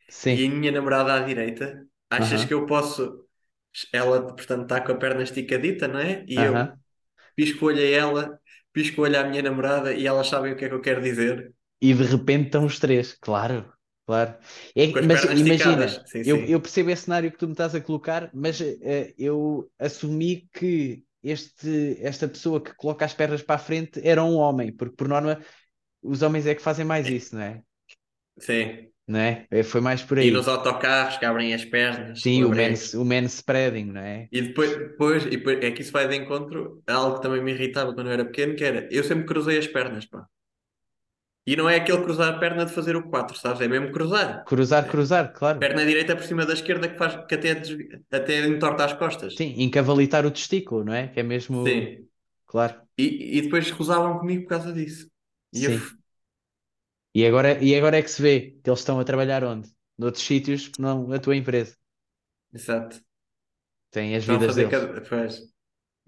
[0.08, 2.46] Sim, e a minha namorada à direita, achas Aham.
[2.46, 3.23] que eu posso.
[3.92, 6.26] Ela, portanto, está com a perna esticadita, não é?
[6.28, 6.80] E eu aham.
[7.36, 8.42] pisco o olho a ela,
[8.74, 11.02] pisco o olho à minha namorada e elas sabem o que é que eu quero
[11.02, 11.54] dizer.
[11.82, 13.72] E de repente estão os três, claro,
[14.06, 14.36] claro.
[14.76, 15.88] É, mas imagina.
[16.06, 16.48] Sim, eu, sim.
[16.48, 21.04] eu percebo esse cenário que tu me estás a colocar, mas eh, eu assumi que
[21.22, 25.08] este, esta pessoa que coloca as pernas para a frente era um homem, porque por
[25.10, 25.42] norma
[26.02, 27.64] os homens é que fazem mais isso, não é?
[28.40, 28.93] Sim.
[29.08, 29.48] Não é?
[29.64, 30.32] Foi mais por E aí.
[30.32, 32.22] nos autocarros que abrem as pernas.
[32.22, 34.30] Sim, o man, o man spreading, não é?
[34.32, 37.42] E depois, depois, e depois, é que isso vai de encontro a algo que também
[37.44, 40.26] me irritava quando eu era pequeno, que era, eu sempre cruzei as pernas, pá.
[41.46, 43.60] E não é aquele cruzar a perna de fazer o 4, sabes?
[43.62, 44.46] É mesmo cruzar.
[44.46, 45.60] Cruzar, cruzar, claro.
[45.60, 49.34] Perna direita por cima da esquerda que faz, que até, desvi- até entorta as costas.
[49.36, 51.08] Sim, encavalitar o testículo, não é?
[51.10, 51.66] Que é mesmo.
[51.68, 52.08] Sim.
[52.46, 52.82] Claro.
[52.98, 55.10] E, e depois cruzavam comigo por causa disso.
[55.52, 55.80] E eu, Sim.
[57.14, 59.70] E agora, e agora é que se vê que eles estão a trabalhar onde?
[59.98, 61.76] Noutros sítios que não a tua empresa.
[62.54, 62.98] exato.
[63.92, 64.70] Têm as Estão vidas fazer deles.
[64.70, 65.42] cada, pois,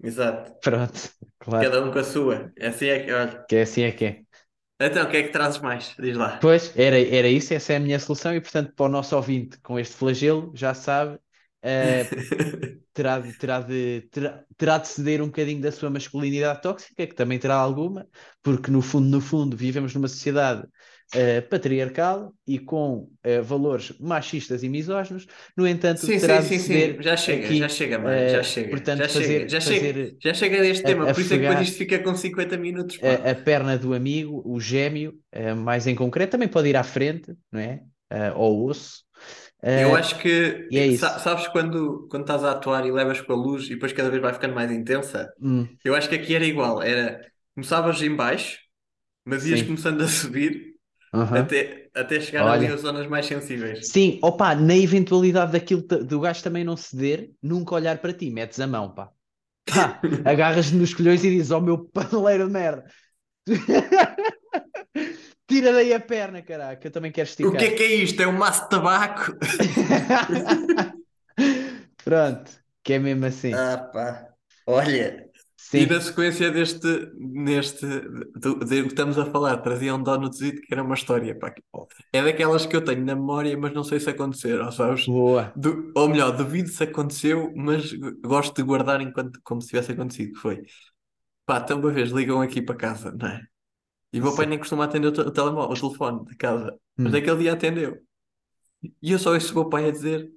[0.02, 0.52] exato.
[0.60, 1.00] Pronto,
[1.38, 1.68] claro.
[1.68, 2.52] Cada um com a sua.
[2.60, 3.46] Assim é que, olha.
[3.48, 4.22] Que é assim é que é.
[4.80, 5.94] Então, o que é que trazes mais?
[5.98, 6.32] Diz lá.
[6.40, 9.58] Pois, era, era isso, essa é a minha solução, e portanto, para o nosso ouvinte
[9.60, 11.18] com este flagelo, já sabe,
[11.62, 12.04] eh,
[12.92, 17.14] terá, de, terá, de, terá, terá de ceder um bocadinho da sua masculinidade tóxica, que
[17.14, 18.06] também terá alguma,
[18.42, 20.66] porque no fundo, no fundo, vivemos numa sociedade
[21.12, 26.54] eh, patriarcal e com eh, valores machistas e misóginos, no entanto, Sim, terá sim, de
[26.58, 27.02] sim, sim.
[27.02, 28.28] Já chega, aqui, já chega, mano.
[28.28, 28.84] eh, Já chega.
[28.84, 29.98] portanto, já fazer- chega, já chega.
[29.98, 31.10] fazer Já chega deste a- tema.
[31.10, 34.42] Por isso é que depois isto fica com 50 minutos, a, a perna do amigo,
[34.44, 35.20] o gêmeo,
[35.62, 37.82] mais em concreto, também pode ir à frente, não é?
[38.10, 39.04] Eh, ao osso.
[39.74, 40.86] Eu acho que, e é
[41.18, 44.22] sabes quando, quando estás a atuar e levas com a luz e depois cada vez
[44.22, 45.32] vai ficando mais intensa?
[45.40, 46.82] hum, Eu acho que aqui era igual.
[46.82, 48.58] Era, começavas em baixo,
[49.24, 49.64] mas ias Sim.
[49.64, 50.75] começando a subir
[51.22, 51.42] aham.
[51.42, 52.74] até, até chegar ali Olha.
[52.74, 53.86] às zonas mais sensíveis.
[53.86, 58.60] Sim, opa, na eventualidade daquilo do gajo também não ceder, nunca olhar para ti, metes
[58.60, 59.10] a mão, pá.
[59.66, 62.84] Pá, agarras-te nos colhões e dizes, ó meu paneleiro de merda.
[65.48, 67.54] Tira daí a perna, caraca, eu também quero esticar.
[67.54, 68.20] O que é que é isto?
[68.20, 69.36] É um maço de tabaco?
[72.04, 72.50] Pronto,
[72.82, 73.52] que é mesmo assim.
[73.52, 74.28] Ah, pá.
[74.66, 75.25] Olha,
[75.74, 75.86] E Sim.
[75.86, 76.86] na sequência deste,
[77.18, 81.52] neste, do, do que estamos a falar, trazia um donutzito que era uma história, pá.
[82.12, 85.06] É daquelas que eu tenho na memória, mas não sei se aconteceram, sabes?
[85.06, 85.52] Boa.
[85.54, 87.92] Du- ou melhor, duvido se aconteceu, mas
[88.24, 90.62] gosto de guardar enquanto, como se tivesse acontecido, foi.
[91.46, 93.42] Pá, então uma vez ligam aqui para casa, não é?
[94.12, 96.78] E o meu pai nem costuma atender o, te- o telemóvel, o telefone de casa.
[97.02, 97.12] Mas Hum.
[97.12, 97.98] naquele dia atendeu.
[99.02, 100.30] E eu só ouço o meu pai a dizer,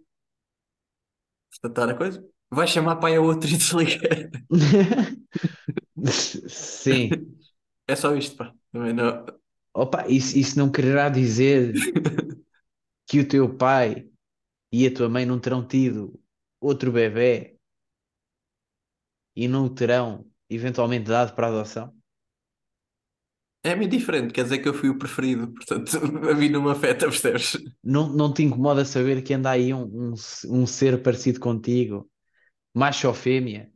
[1.49, 4.29] constatar a coisa, vai chamar pai a outro e desliga.
[6.47, 7.09] Sim.
[7.87, 8.53] É só isto, pá.
[8.71, 9.25] Também não...
[9.73, 11.73] Opa, isso, isso não quererá dizer
[13.07, 14.09] que o teu pai
[14.71, 16.19] e a tua mãe não terão tido
[16.61, 17.55] outro bebé
[19.35, 21.95] e não o terão eventualmente dado para adoção?
[23.63, 25.91] É meio diferente, quer dizer que eu fui o preferido, portanto,
[26.29, 27.57] a mim não me afeta, percebes?
[27.83, 30.13] Não, não te incomoda saber que anda aí um, um,
[30.49, 32.09] um ser parecido contigo,
[32.73, 33.71] macho ou fêmea,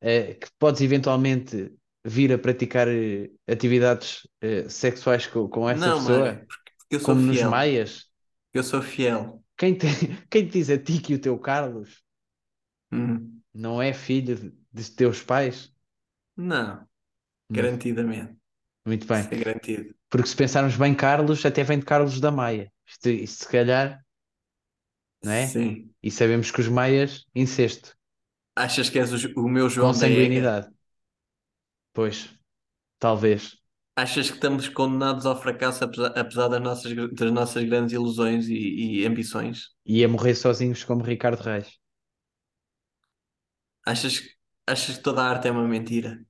[0.00, 1.72] eh, que podes eventualmente
[2.04, 7.20] vir a praticar eh, atividades eh, sexuais com, com essa Não, pessoa, mano, porque, como
[7.22, 7.42] nos fiel.
[7.42, 8.06] maias?
[8.54, 9.42] Eu sou fiel.
[9.58, 9.86] Quem te,
[10.30, 12.02] quem te diz a ti que o teu Carlos
[12.92, 13.42] Hum.
[13.54, 15.70] não é filho de, de teus pais?
[16.36, 16.88] Não,
[17.50, 18.38] garantidamente.
[18.86, 19.28] Muito bem.
[19.28, 19.94] Isso é garantido.
[20.10, 22.72] Porque se pensarmos bem, Carlos até vem de Carlos da Maia.
[22.88, 24.04] Isto, isto se calhar,
[25.22, 25.60] não é?
[25.60, 25.94] Sim.
[26.02, 27.96] E sabemos que os maias, incesto,
[28.58, 30.68] Achas que és o, o meu João consanguinidade.
[31.92, 32.28] Pois,
[32.98, 33.56] talvez.
[33.96, 39.00] Achas que estamos condenados ao fracasso apesar, apesar das nossas, das nossas grandes ilusões e,
[39.00, 39.70] e ambições?
[39.84, 41.78] E a morrer sozinhos como Ricardo Reis.
[43.84, 44.22] Achas,
[44.66, 46.20] achas que toda a arte é uma mentira?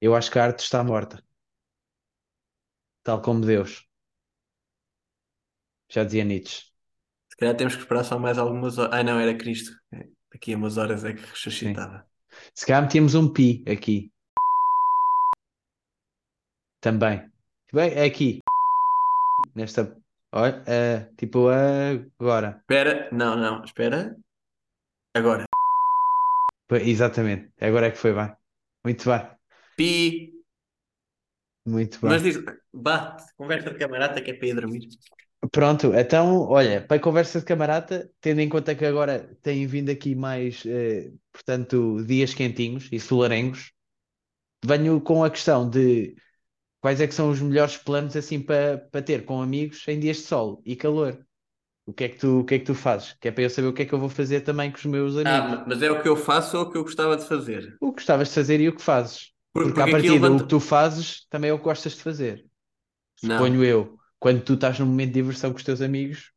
[0.00, 1.22] Eu acho que a arte está morta.
[3.02, 3.86] Tal como Deus.
[5.88, 6.70] Já dizia Nietzsche.
[7.30, 8.92] Se calhar temos que esperar só mais algumas horas.
[8.92, 9.72] Ai não, era Cristo.
[10.32, 12.06] Daqui a umas horas é que ressuscitava.
[12.54, 14.10] Se calhar metíamos um pi aqui.
[16.80, 17.30] Também.
[17.72, 18.40] Bem, é aqui.
[19.54, 19.96] Nesta.
[20.32, 22.58] Olha, eh, tipo agora.
[22.60, 24.16] Espera, não, não, espera.
[25.14, 25.44] Agora.
[26.70, 27.52] Exatamente.
[27.60, 28.32] Agora é que foi bem.
[28.84, 29.28] Muito bem.
[29.76, 30.32] Pi.
[31.66, 32.10] Muito bem.
[32.10, 32.38] Mas diz,
[32.72, 34.88] bate, conversa de camarada que é para ir dormir.
[35.52, 39.90] Pronto, então, olha, para a conversa de camarada, tendo em conta que agora têm vindo
[39.90, 43.72] aqui mais, eh, portanto, dias quentinhos e solarengos,
[44.64, 46.16] venho com a questão de
[46.80, 50.18] quais é que são os melhores planos assim para para ter com amigos em dias
[50.18, 51.24] de sol e calor.
[51.86, 53.14] O que é que tu, o que é que tu fazes?
[53.14, 54.86] Que é para eu saber o que é que eu vou fazer também com os
[54.86, 55.48] meus Ah, amigos.
[55.48, 57.80] ma- mas é o que eu faço ou o que eu gostava de fazer?
[57.80, 59.32] O que gostavas de fazer e o que fazes.
[59.52, 61.94] Porque, Porque porque aqui partida, o levanta- que tu fazes também é o que gostas
[61.94, 62.46] de fazer.
[63.22, 63.50] Não.
[63.50, 66.32] Suponho eu, quando tu estás num momento de diversão com os teus amigos,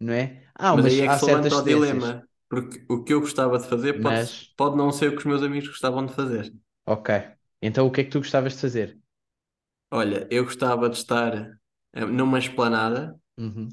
[0.00, 0.44] não é?
[0.54, 2.04] Ah, Mas mas aí é que certas levanta o tendências.
[2.04, 2.28] dilema.
[2.50, 5.24] Porque o que eu gostava de fazer pode, Mas- pode não ser o que os
[5.26, 6.52] meus amigos gostavam de fazer.
[6.86, 7.10] Ok.
[7.62, 8.98] Então o que é que tu gostavas de fazer?
[9.90, 11.58] Olha, eu gostava de estar
[11.94, 13.68] eh, numa esplanada, Uhum.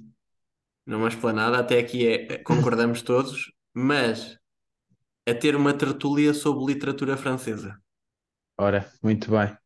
[0.86, 4.38] numa esplanada, até aqui é, concordamos todos, mas
[5.28, 7.78] a ter uma tertulia sobre literatura francesa.
[8.58, 9.58] Ora, muito bem.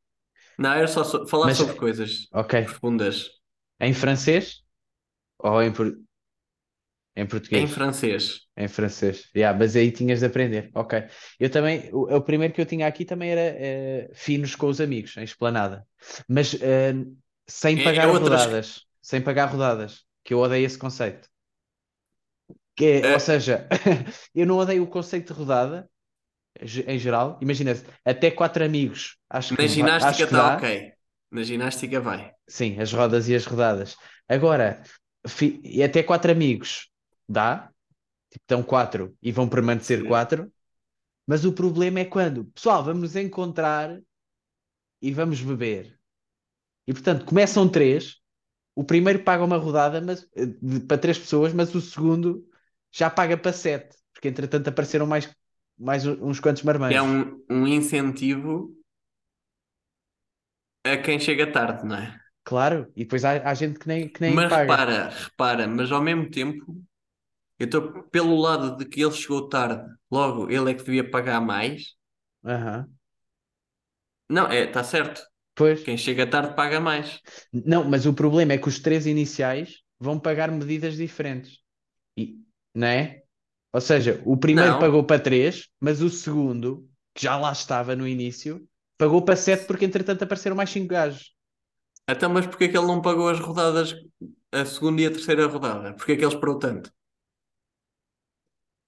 [0.57, 2.53] Não, era só so- falar Mas- sobre coisas Ok.
[2.65, 3.29] profundas.
[3.79, 4.63] Em francês?
[5.39, 5.97] Ou em, por...
[7.15, 7.63] em português?
[7.63, 8.41] Em francês.
[8.57, 9.29] Em francês.
[9.35, 10.69] Yeah, mas aí tinhas de aprender.
[10.73, 11.03] Ok.
[11.39, 14.81] Eu também, o, o primeiro que eu tinha aqui também era eh, finos com os
[14.81, 15.85] amigos, em esplanada.
[16.27, 16.93] Mas eh,
[17.47, 18.85] sem É- pagar é outras- rodadas.
[19.01, 20.03] Sem pagar rodadas.
[20.23, 21.27] Que eu odeio esse conceito.
[22.75, 23.13] Que é, É.
[23.13, 23.67] Ou seja,
[24.35, 25.89] eu não odeio o conceito de rodada,
[26.61, 27.37] ge- em geral.
[27.41, 27.73] Imagina,
[28.05, 29.17] até quatro amigos.
[29.29, 30.57] Acho que, Na va- ginástica acho que está dá.
[30.57, 30.93] ok.
[31.31, 32.33] Na ginástica vai.
[32.47, 33.95] Sim, as rodas e as rodadas.
[34.27, 34.81] Agora,
[35.27, 36.89] fi- e até quatro amigos,
[37.27, 37.69] dá?
[38.31, 40.07] Tipo, estão quatro e vão permanecer Sim.
[40.07, 40.51] quatro.
[41.27, 43.99] Mas o problema é quando, pessoal, vamos nos encontrar
[45.01, 45.97] e vamos beber.
[46.87, 48.17] E portanto, começam três,
[48.75, 52.47] o primeiro paga uma rodada mas, eh, de- para três pessoas, mas o segundo
[52.91, 55.29] já paga para sete, porque entretanto apareceram mais,
[55.77, 56.97] mais uns quantos marmanjos.
[56.97, 58.75] É um, um incentivo
[60.93, 62.19] a quem chega tarde, não é?
[62.43, 64.77] Claro, e depois há, há gente que nem, que nem Mas paga.
[64.77, 66.65] repara, repara, mas ao mesmo tempo,
[67.59, 71.41] eu estou pelo lado de que ele chegou tarde, logo ele é que devia pagar
[71.41, 71.95] mais.
[72.43, 72.97] Aham.
[74.29, 75.21] Não, é, está certo.
[75.55, 75.81] Pois.
[75.83, 77.21] Quem chega tarde paga mais.
[77.51, 81.59] Não, mas o problema é que os três iniciais vão pagar medidas diferentes.
[82.17, 82.37] E,
[82.75, 83.23] não é?
[83.73, 84.79] Ou seja, o primeiro Não.
[84.79, 88.67] pagou para três, mas o segundo, que já lá estava no início,
[88.99, 91.33] pagou para sete porque entretanto apareceram mais cinco gajos.
[92.09, 93.95] Então, mas porquê que ele não pagou as rodadas,
[94.51, 95.93] a segunda e a terceira rodada?
[95.95, 96.91] Porquê que ele esperou tanto?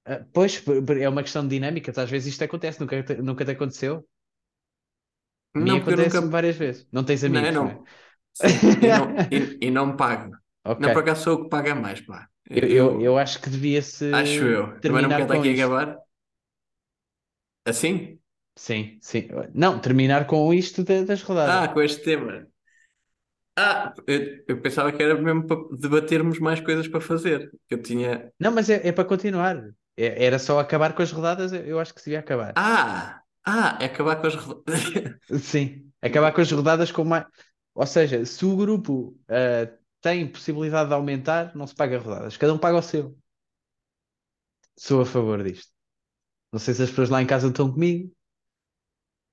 [0.05, 0.53] Ah, pois,
[1.01, 1.91] é uma questão de dinâmica.
[2.01, 4.05] Às vezes isto acontece, nunca, te- nunca te aconteceu?
[5.57, 6.31] Não, porque acontece-me nunca.
[6.31, 6.87] várias vezes.
[6.91, 7.79] Não tens amigos, não é?
[7.79, 7.87] não.
[8.33, 10.35] Sim, e não, e, e não pago.
[10.65, 10.87] Ok.
[10.87, 12.29] Não, por acaso sou eu que paga mais, pá.
[12.49, 14.79] Eu, eu, eu acho que devia-se acho eu.
[14.81, 15.97] Também não quero estar aqui a gabar.
[17.65, 18.20] Assim?
[18.55, 19.27] Sim, sim.
[19.53, 21.53] Não, terminar com isto da- das rodadas.
[21.55, 22.47] Ah, com este tema.
[23.55, 27.51] Ah, eu, eu pensava que era mesmo para debatermos mais coisas para fazer.
[27.67, 28.31] Que eu tinha.
[28.39, 29.57] Não, mas é, é para continuar.
[29.97, 32.53] É- era só acabar com as rodadas, eu eu acho que se devia acabar.
[32.55, 33.21] Ah!
[33.43, 34.35] Ah, é acabar com as.
[34.35, 34.63] ro-
[35.39, 37.25] Sim, acabar com as rodadas com mais.
[37.73, 39.67] Ou seja, se o grupo ah,
[39.99, 42.37] tem possibilidade de aumentar, não se paga rodadas.
[42.37, 43.17] Cada um paga o seu.
[44.77, 45.71] Sou a favor disto.
[46.53, 48.11] Não sei se as pessoas lá em casa estão comigo,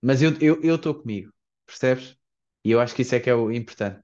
[0.02, 1.32] mas eu eu eu estou comigo,
[1.66, 2.16] percebes?
[2.64, 4.02] E eu acho que isso é que é o importante.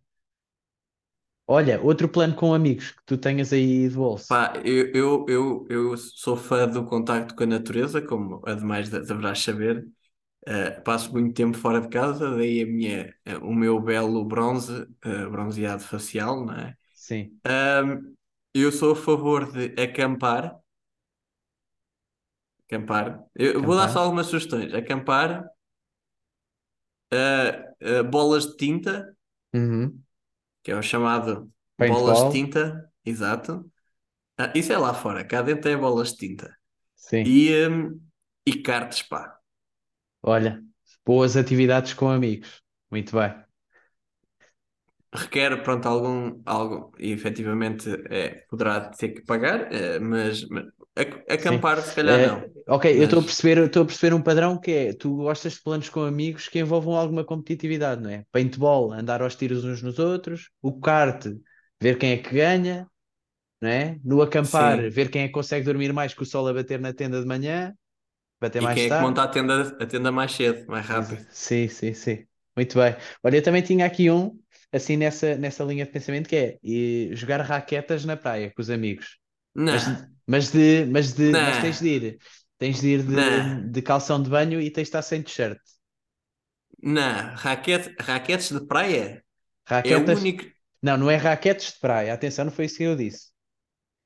[1.46, 4.26] Olha, outro plano com amigos que tu tenhas aí de bolso.
[4.26, 9.00] Pá, eu, eu, eu, eu sou fã do contacto com a natureza, como ademais de-
[9.00, 9.86] deverás saber.
[10.48, 14.72] Uh, passo muito tempo fora de casa, daí a minha, uh, o meu belo bronze,
[15.06, 16.76] uh, bronzeado facial, não é?
[16.92, 18.16] Sim, Um,
[18.54, 20.58] eu sou a favor de acampar.
[22.68, 23.22] Acampar.
[23.34, 24.00] Eu vou dar só acampar.
[24.00, 24.72] algumas sugestões.
[24.74, 25.44] Acampar,
[27.14, 29.16] uh, uh, bolas de tinta,
[29.54, 30.04] Uhum.
[30.62, 32.30] que é o chamado bolas de Paintball.
[32.30, 33.70] tinta, exato.
[34.38, 36.56] Ah, isso é lá fora, cá dentro é bolas de tinta.
[36.96, 37.38] Sim.
[37.38, 38.00] E, um,
[38.46, 39.38] e cartas, pá.
[40.22, 40.60] Olha,
[41.06, 42.60] boas atividades com amigos.
[42.90, 43.32] Muito bem.
[45.12, 50.64] Requer, pronto, algum, algo, e efetivamente é, poderá ter que pagar, eh, mas, mas
[50.96, 52.52] ac- acampar se calhar Eh, não.
[52.68, 55.54] ok, eu estou a Mas perceber, estou a perceber um padrão que é tu gostas
[55.54, 58.24] de planos com amigos que envolvam alguma competitividade, não é?
[58.32, 61.26] Paintball, andar aos tiros uns nos outros, o kart,
[61.80, 62.88] ver quem é que ganha,
[63.60, 63.98] não é?
[64.04, 64.90] No acampar, sim.
[64.90, 67.26] ver quem é que consegue dormir mais com o sol a bater na tenda de
[67.26, 67.74] manhã,
[68.40, 69.02] bater E mais quem é que tarde.
[69.02, 71.24] monta a tenda, a tenda mais cedo, mais rápido?
[71.30, 72.26] Sim, sim, sim.
[72.56, 72.94] Muito bem.
[73.22, 74.38] Olha, eu também tinha aqui um,
[74.72, 78.70] assim, nessa, nessa linha de pensamento, que é e jogar raquetas na praia com os
[78.70, 79.18] amigos.
[79.68, 80.08] Mas, Não, mas,
[80.50, 82.18] de, mas, de, mas tens não, de ir,
[82.58, 85.58] tens de ir de, não, de calção de banho e tens de estar sem t-shirt.
[86.82, 87.34] não.
[87.36, 89.24] Raquete, raquetes de praia
[89.82, 90.44] é o Raquetas, único.
[90.82, 92.12] não, não é raquetes de praia.
[92.14, 93.30] Atenção, não foi isso que eu disse.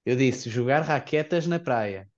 [0.06, 2.08] Eu disse jogar raquetas na praia.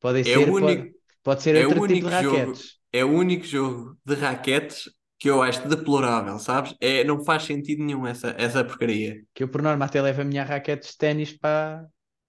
[0.00, 2.64] Podem É o ser, pode, único, pode ser é o outro tipo de único jogo,
[2.64, 2.78] raquetes.
[2.92, 6.74] é o único jogo de raquetes que eu acho deplorável, sabes?
[6.80, 9.22] É, não faz sentido nenhum essa, essa porcaria.
[9.34, 11.86] Que eu, por norma, até levo a minha raquete de ténis para.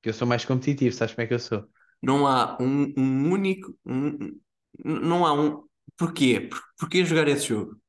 [0.10, 1.68] Eu sou mais competitivo, sabes como é que eu sou?
[2.02, 3.76] Não há um, um único.
[3.86, 4.40] um-
[4.84, 5.64] não há um.
[5.98, 6.42] Porquê?
[6.42, 7.80] Por, porquê jogar esse jogo?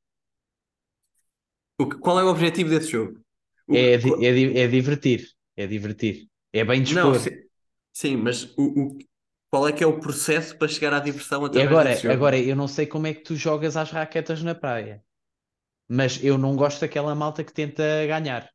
[1.82, 3.20] O que- qual é o objetivo desse jogo?
[3.66, 4.30] O É, qual- é,
[4.64, 5.20] é divertir.
[5.56, 6.28] É divertir.
[6.52, 7.20] É bem não, dispor.
[7.94, 8.64] sim, mas o,
[8.96, 8.98] o-
[9.50, 12.24] qual é que é o processo para chegar à diversão E através agora, desse jogo?
[12.24, 15.02] agora, eu não sei como é que tu jogas às raquetas na praia,
[15.88, 18.50] mas eu não gosto daquela malta que tenta ganhar,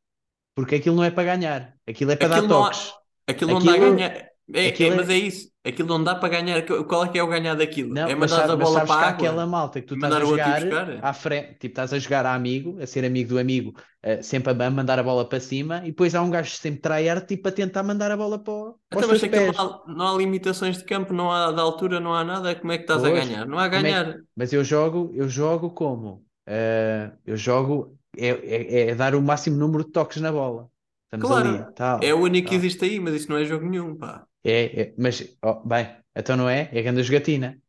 [0.54, 2.92] porque aquilo não é para ganhar, aquilo é para dar Aquilo há- toques.
[3.26, 4.10] Aquilo não dá a Aquilo, ganhar.
[4.52, 5.14] É, é, aquilo mas é.
[5.14, 5.48] é isso.
[5.64, 6.62] Aquilo não dá para ganhar.
[6.86, 7.92] Qual é que é o ganhar daquilo?
[7.94, 10.62] Não, É mandar a bola para a aquela malta que tu estás a jogar
[11.00, 14.52] à frente, tipo, estás a jogar a amigo, a ser amigo do amigo, eh, sempre
[14.52, 17.52] a mandar a bola para cima, e depois há um gajo sempre tryhard, tipo, a
[17.52, 19.56] tentar mandar a bola para, o- para os Então, teus aquilo pés.
[19.56, 22.72] não há, não há limitações de campo, não há de altura, não há nada, como
[22.72, 23.46] é que estás a Pois, ganhar?
[23.46, 24.02] Não há a como é que...
[24.02, 24.18] ganhar.
[24.36, 26.24] Mas eu jogo, eu jogo como?
[26.46, 30.70] Eh, eu jogo, é, é, é dar o máximo número de toques na bola.
[31.14, 31.72] Estamos ali, Claro,
[32.08, 34.26] é tal, o único que existe aí, mas isso não é jogo nenhum, pá.
[34.42, 36.68] É, é, mas, ó, bem, então não é?
[36.72, 37.60] É grande jogatina.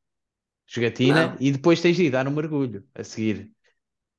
[0.68, 3.52] Jogatina Não, e depois tens de ir dar um mergulho a seguir.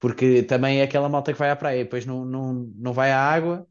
[0.01, 3.13] Porque também é aquela malta que vai à praia e depois não, não, não vai
[3.13, 3.69] à água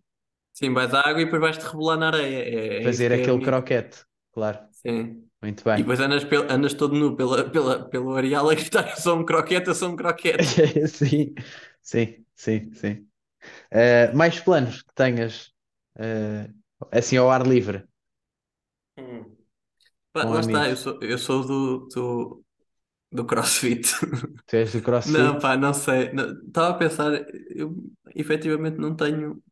[0.54, 2.38] sim, vais à água e depois vais-te rebolar na areia.
[2.40, 4.06] É, é fazer é aquele croquete.
[4.32, 5.24] Claro, Sim.
[5.42, 5.82] muito E bem.
[5.82, 9.74] depois andas, pel- andas todo nu pela, pela, pelo areal a gritar: sou um croquete,
[9.76, 10.50] sou um croquete.
[10.88, 11.36] Sim,
[11.82, 13.10] sim, sim, sim.
[13.72, 15.54] Eh, mais planos que tenhas
[15.98, 16.50] eh,
[16.92, 17.88] assim ao ar livre,
[18.98, 19.36] Hum.
[20.14, 22.46] Pá, Lá está, eu sou, eu sou do, do,
[23.12, 23.90] do CrossFit.
[24.48, 25.40] Tu és do Não, CrossFit?
[25.40, 26.12] pá, não sei.
[26.14, 27.12] Não- Estava a pensar,
[27.56, 27.76] eu
[28.16, 29.44] efetivamente não tenho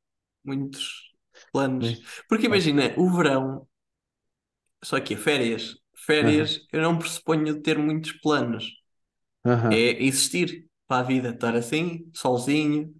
[0.46, 1.12] muitos
[1.54, 1.98] planos.
[2.30, 3.68] Porque imagina, o verão,
[4.84, 5.76] só que é férias.
[5.96, 8.66] Férias, eu não pressuponho ter muitos planos.
[9.70, 12.96] É existir para a vida, estar assim, solzinho,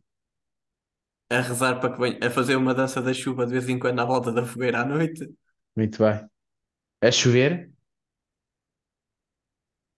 [1.38, 4.00] a rezar para que venha, a fazer uma dança da chuva de vez em quando
[4.00, 5.28] à volta da fogueira à noite,
[5.76, 6.28] Muito bem.
[7.02, 7.72] A chover?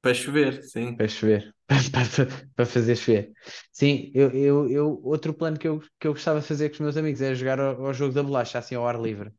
[0.02, 0.96] para chover, sim.
[0.96, 1.54] Para chover.
[2.56, 3.34] Para, fazer chover.
[3.72, 6.80] Sim, eu, eu, eu, outro plano que eu, que eu gostava de fazer com os
[6.82, 9.34] meus amigos é jogar ao, ao jogo da bolacha, assim ao ar livre.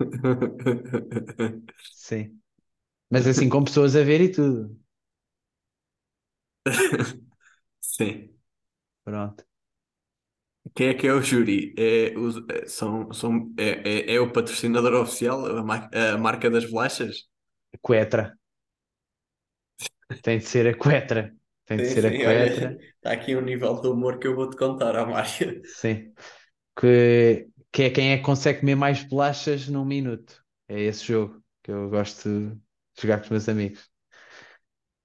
[1.92, 2.40] Sim.
[3.10, 4.78] Mas assim, com pessoas a ver e tudo.
[7.96, 8.36] Sim.
[9.04, 9.44] Pronto.
[10.74, 11.74] Quem é que é o júri?
[11.78, 16.50] É, os- é- são, são, é, é, é o patrocinador oficial, a, mar- a marca
[16.50, 17.26] das bolachas?
[17.80, 18.36] Coetra.
[20.22, 21.34] Tem de ser a Coetra.
[21.64, 22.76] Tem de Sim, ser a sim, Coetra.
[22.78, 25.60] olha, está aqui um nível de humor que eu vou-te contar, à Mária.
[25.62, 26.14] Sim.
[26.78, 30.44] Que, que é quem é que consegue comer mais bolachas num minuto.
[30.68, 33.90] É esse jogo que eu gosto de jogar com os meus amigos.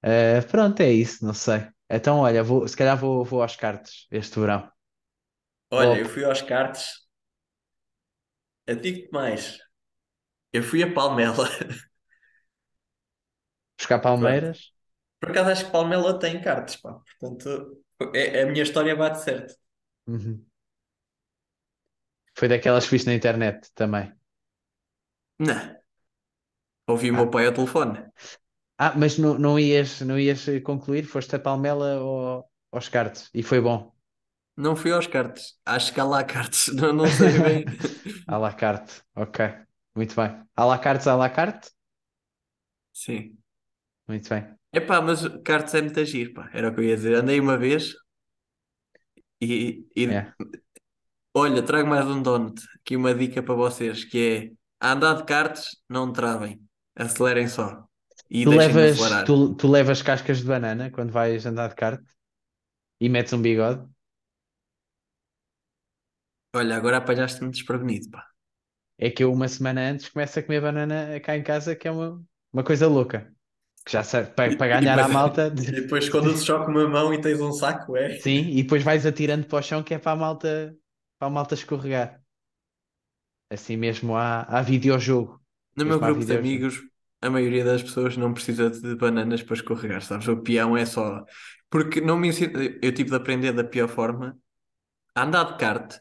[0.03, 1.67] Eh, pronto, é isso, não sei.
[1.93, 4.71] Então, olha, vou, se calhar vou, vou aos cartes este verão.
[5.69, 7.01] Olha, eu fui aos cartes,
[8.65, 9.59] eu digo-te mais,
[10.53, 11.47] eu fui a Palmela.
[13.77, 14.71] Buscar palmeiras.
[15.19, 16.99] Por acaso acho que Palmela tem cartes, pá.
[17.19, 17.83] Portanto,
[18.13, 19.53] é, a minha história bate certo.
[20.07, 20.45] Uhum.
[22.37, 24.13] Foi daquelas que viste na internet também.
[25.37, 25.81] Não.
[26.87, 28.05] Ouvi o meu pai ao telefone.
[28.83, 31.03] Ah, mas não, não ias, não ias concluir?
[31.05, 33.79] Foste a Palmela ou aos cartes e foi bom.
[34.57, 35.55] Não fui aos cartes.
[35.65, 36.67] Acho que há lá cartes.
[36.75, 37.65] Não, não sei bem.
[38.27, 39.01] À la carte.
[39.15, 39.39] Ok.
[39.95, 40.31] Muito bem.
[40.55, 41.69] À la cartes, à la carte?
[42.93, 43.37] Sim.
[44.07, 44.45] Muito bem.
[44.73, 46.49] Epá, mas cartes é muito agir, pá.
[46.53, 47.15] Era o que eu ia dizer.
[47.15, 47.93] Andei uma vez
[49.41, 50.33] e, e É.
[51.33, 52.61] olha, trago mais um donut.
[52.75, 56.61] Aqui uma dica para vocês, que é a andar de cartes, não travem.
[56.95, 57.87] Acelerem só.
[58.33, 62.01] E Tu levas, tu, tu levas cascas de banana quando vais andar de kart
[62.99, 63.85] e metes um bigode?
[66.55, 68.25] Olha, agora apanhaste-me desprevenido, pá.
[68.97, 71.91] É que eu uma semana antes começo a comer banana cá em casa, que é
[71.91, 72.21] uma,
[72.53, 73.33] uma coisa louca.
[73.85, 75.51] Que já serve para, para ganhar à malta.
[75.57, 78.19] E depois quando se choca uma mão e tens um saco, é?
[78.19, 80.75] Sim, e depois vais atirando para o chão que é para a malta,
[81.17, 82.21] para a malta escorregar.
[83.49, 85.41] Assim mesmo há, há videojogo.
[85.75, 86.75] No meu Mesmo há grupo de amigos,
[87.21, 90.27] a maioria das pessoas não precisa de bananas para escorregar, sabes?
[90.27, 91.23] O peão é só.
[91.69, 92.59] Porque não me ensina...
[92.81, 94.37] Eu tive de aprender da pior forma.
[95.13, 95.99] A andar de kart,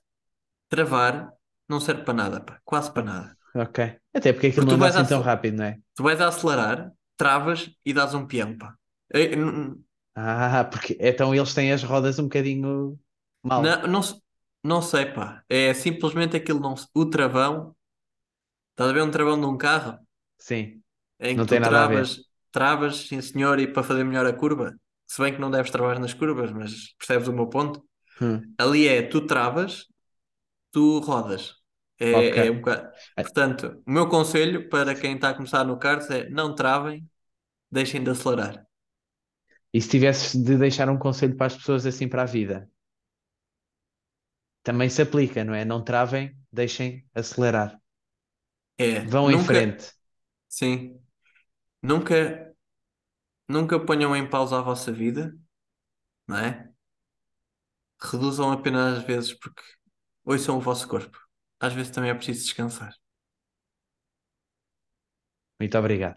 [0.69, 1.31] travar,
[1.69, 2.61] não serve para nada, pá.
[2.65, 3.37] Quase para nada.
[3.55, 3.97] Ok.
[4.15, 5.79] Até porque aquilo Porque não vais assim tão rápido, não é?
[5.95, 8.75] Tu vais a acelerar, travas e dás um peão, pá.
[10.15, 12.99] Ah, porque então eles têm as rodas um bocadinho
[13.43, 13.63] mal.
[13.63, 14.01] Não, não,
[14.63, 15.43] não sei, pá.
[15.49, 16.75] É simplesmente aquilo não.
[16.95, 17.75] O travão.
[18.71, 19.99] Estás a ver um travão de um carro?
[20.39, 20.81] Sim.
[21.21, 22.07] Em que Não tu tem nada a ver.
[22.07, 22.19] travas,
[22.53, 24.75] travas, sim senhor, e para fazer melhor a curva.
[25.07, 27.85] Se bem que não deves travar nas curvas, mas percebes o meu ponto?
[28.21, 28.59] Hum.
[28.59, 29.87] Ali é tu travas,
[30.73, 31.55] tu rodas.
[32.01, 32.37] É, Ok.
[32.47, 32.91] é um bocado.
[33.23, 37.09] Portanto, o meu conselho para quem está a começar no kart é não travem,
[37.71, 38.67] deixem de acelerar.
[39.77, 42.71] E se tivesses de deixar um conselho para as pessoas assim para a vida?
[44.63, 45.65] Também se aplica, não é?
[45.67, 47.79] Não travem, deixem acelerar.
[48.79, 49.93] É, Vão em nunca, frente.
[50.49, 51.00] sim,
[51.83, 52.55] nunca,
[53.49, 55.37] nunca ponham em pausa a vossa vida,
[56.29, 56.73] não é?
[58.03, 59.63] Reduzam apenas às vezes porque
[60.25, 61.19] ouçam o vosso corpo.
[61.61, 62.93] Às vezes também é preciso descansar.
[65.59, 66.17] Muito obrigado.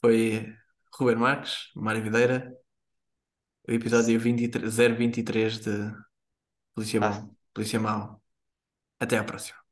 [0.00, 0.54] Foi
[0.96, 2.38] Ruben Marques, Mário Videira,
[3.68, 5.70] o episódio 23, 023 de
[6.74, 7.28] Polícia Ah.
[7.54, 8.22] Polícia Mau.
[9.00, 9.63] Até à próxima.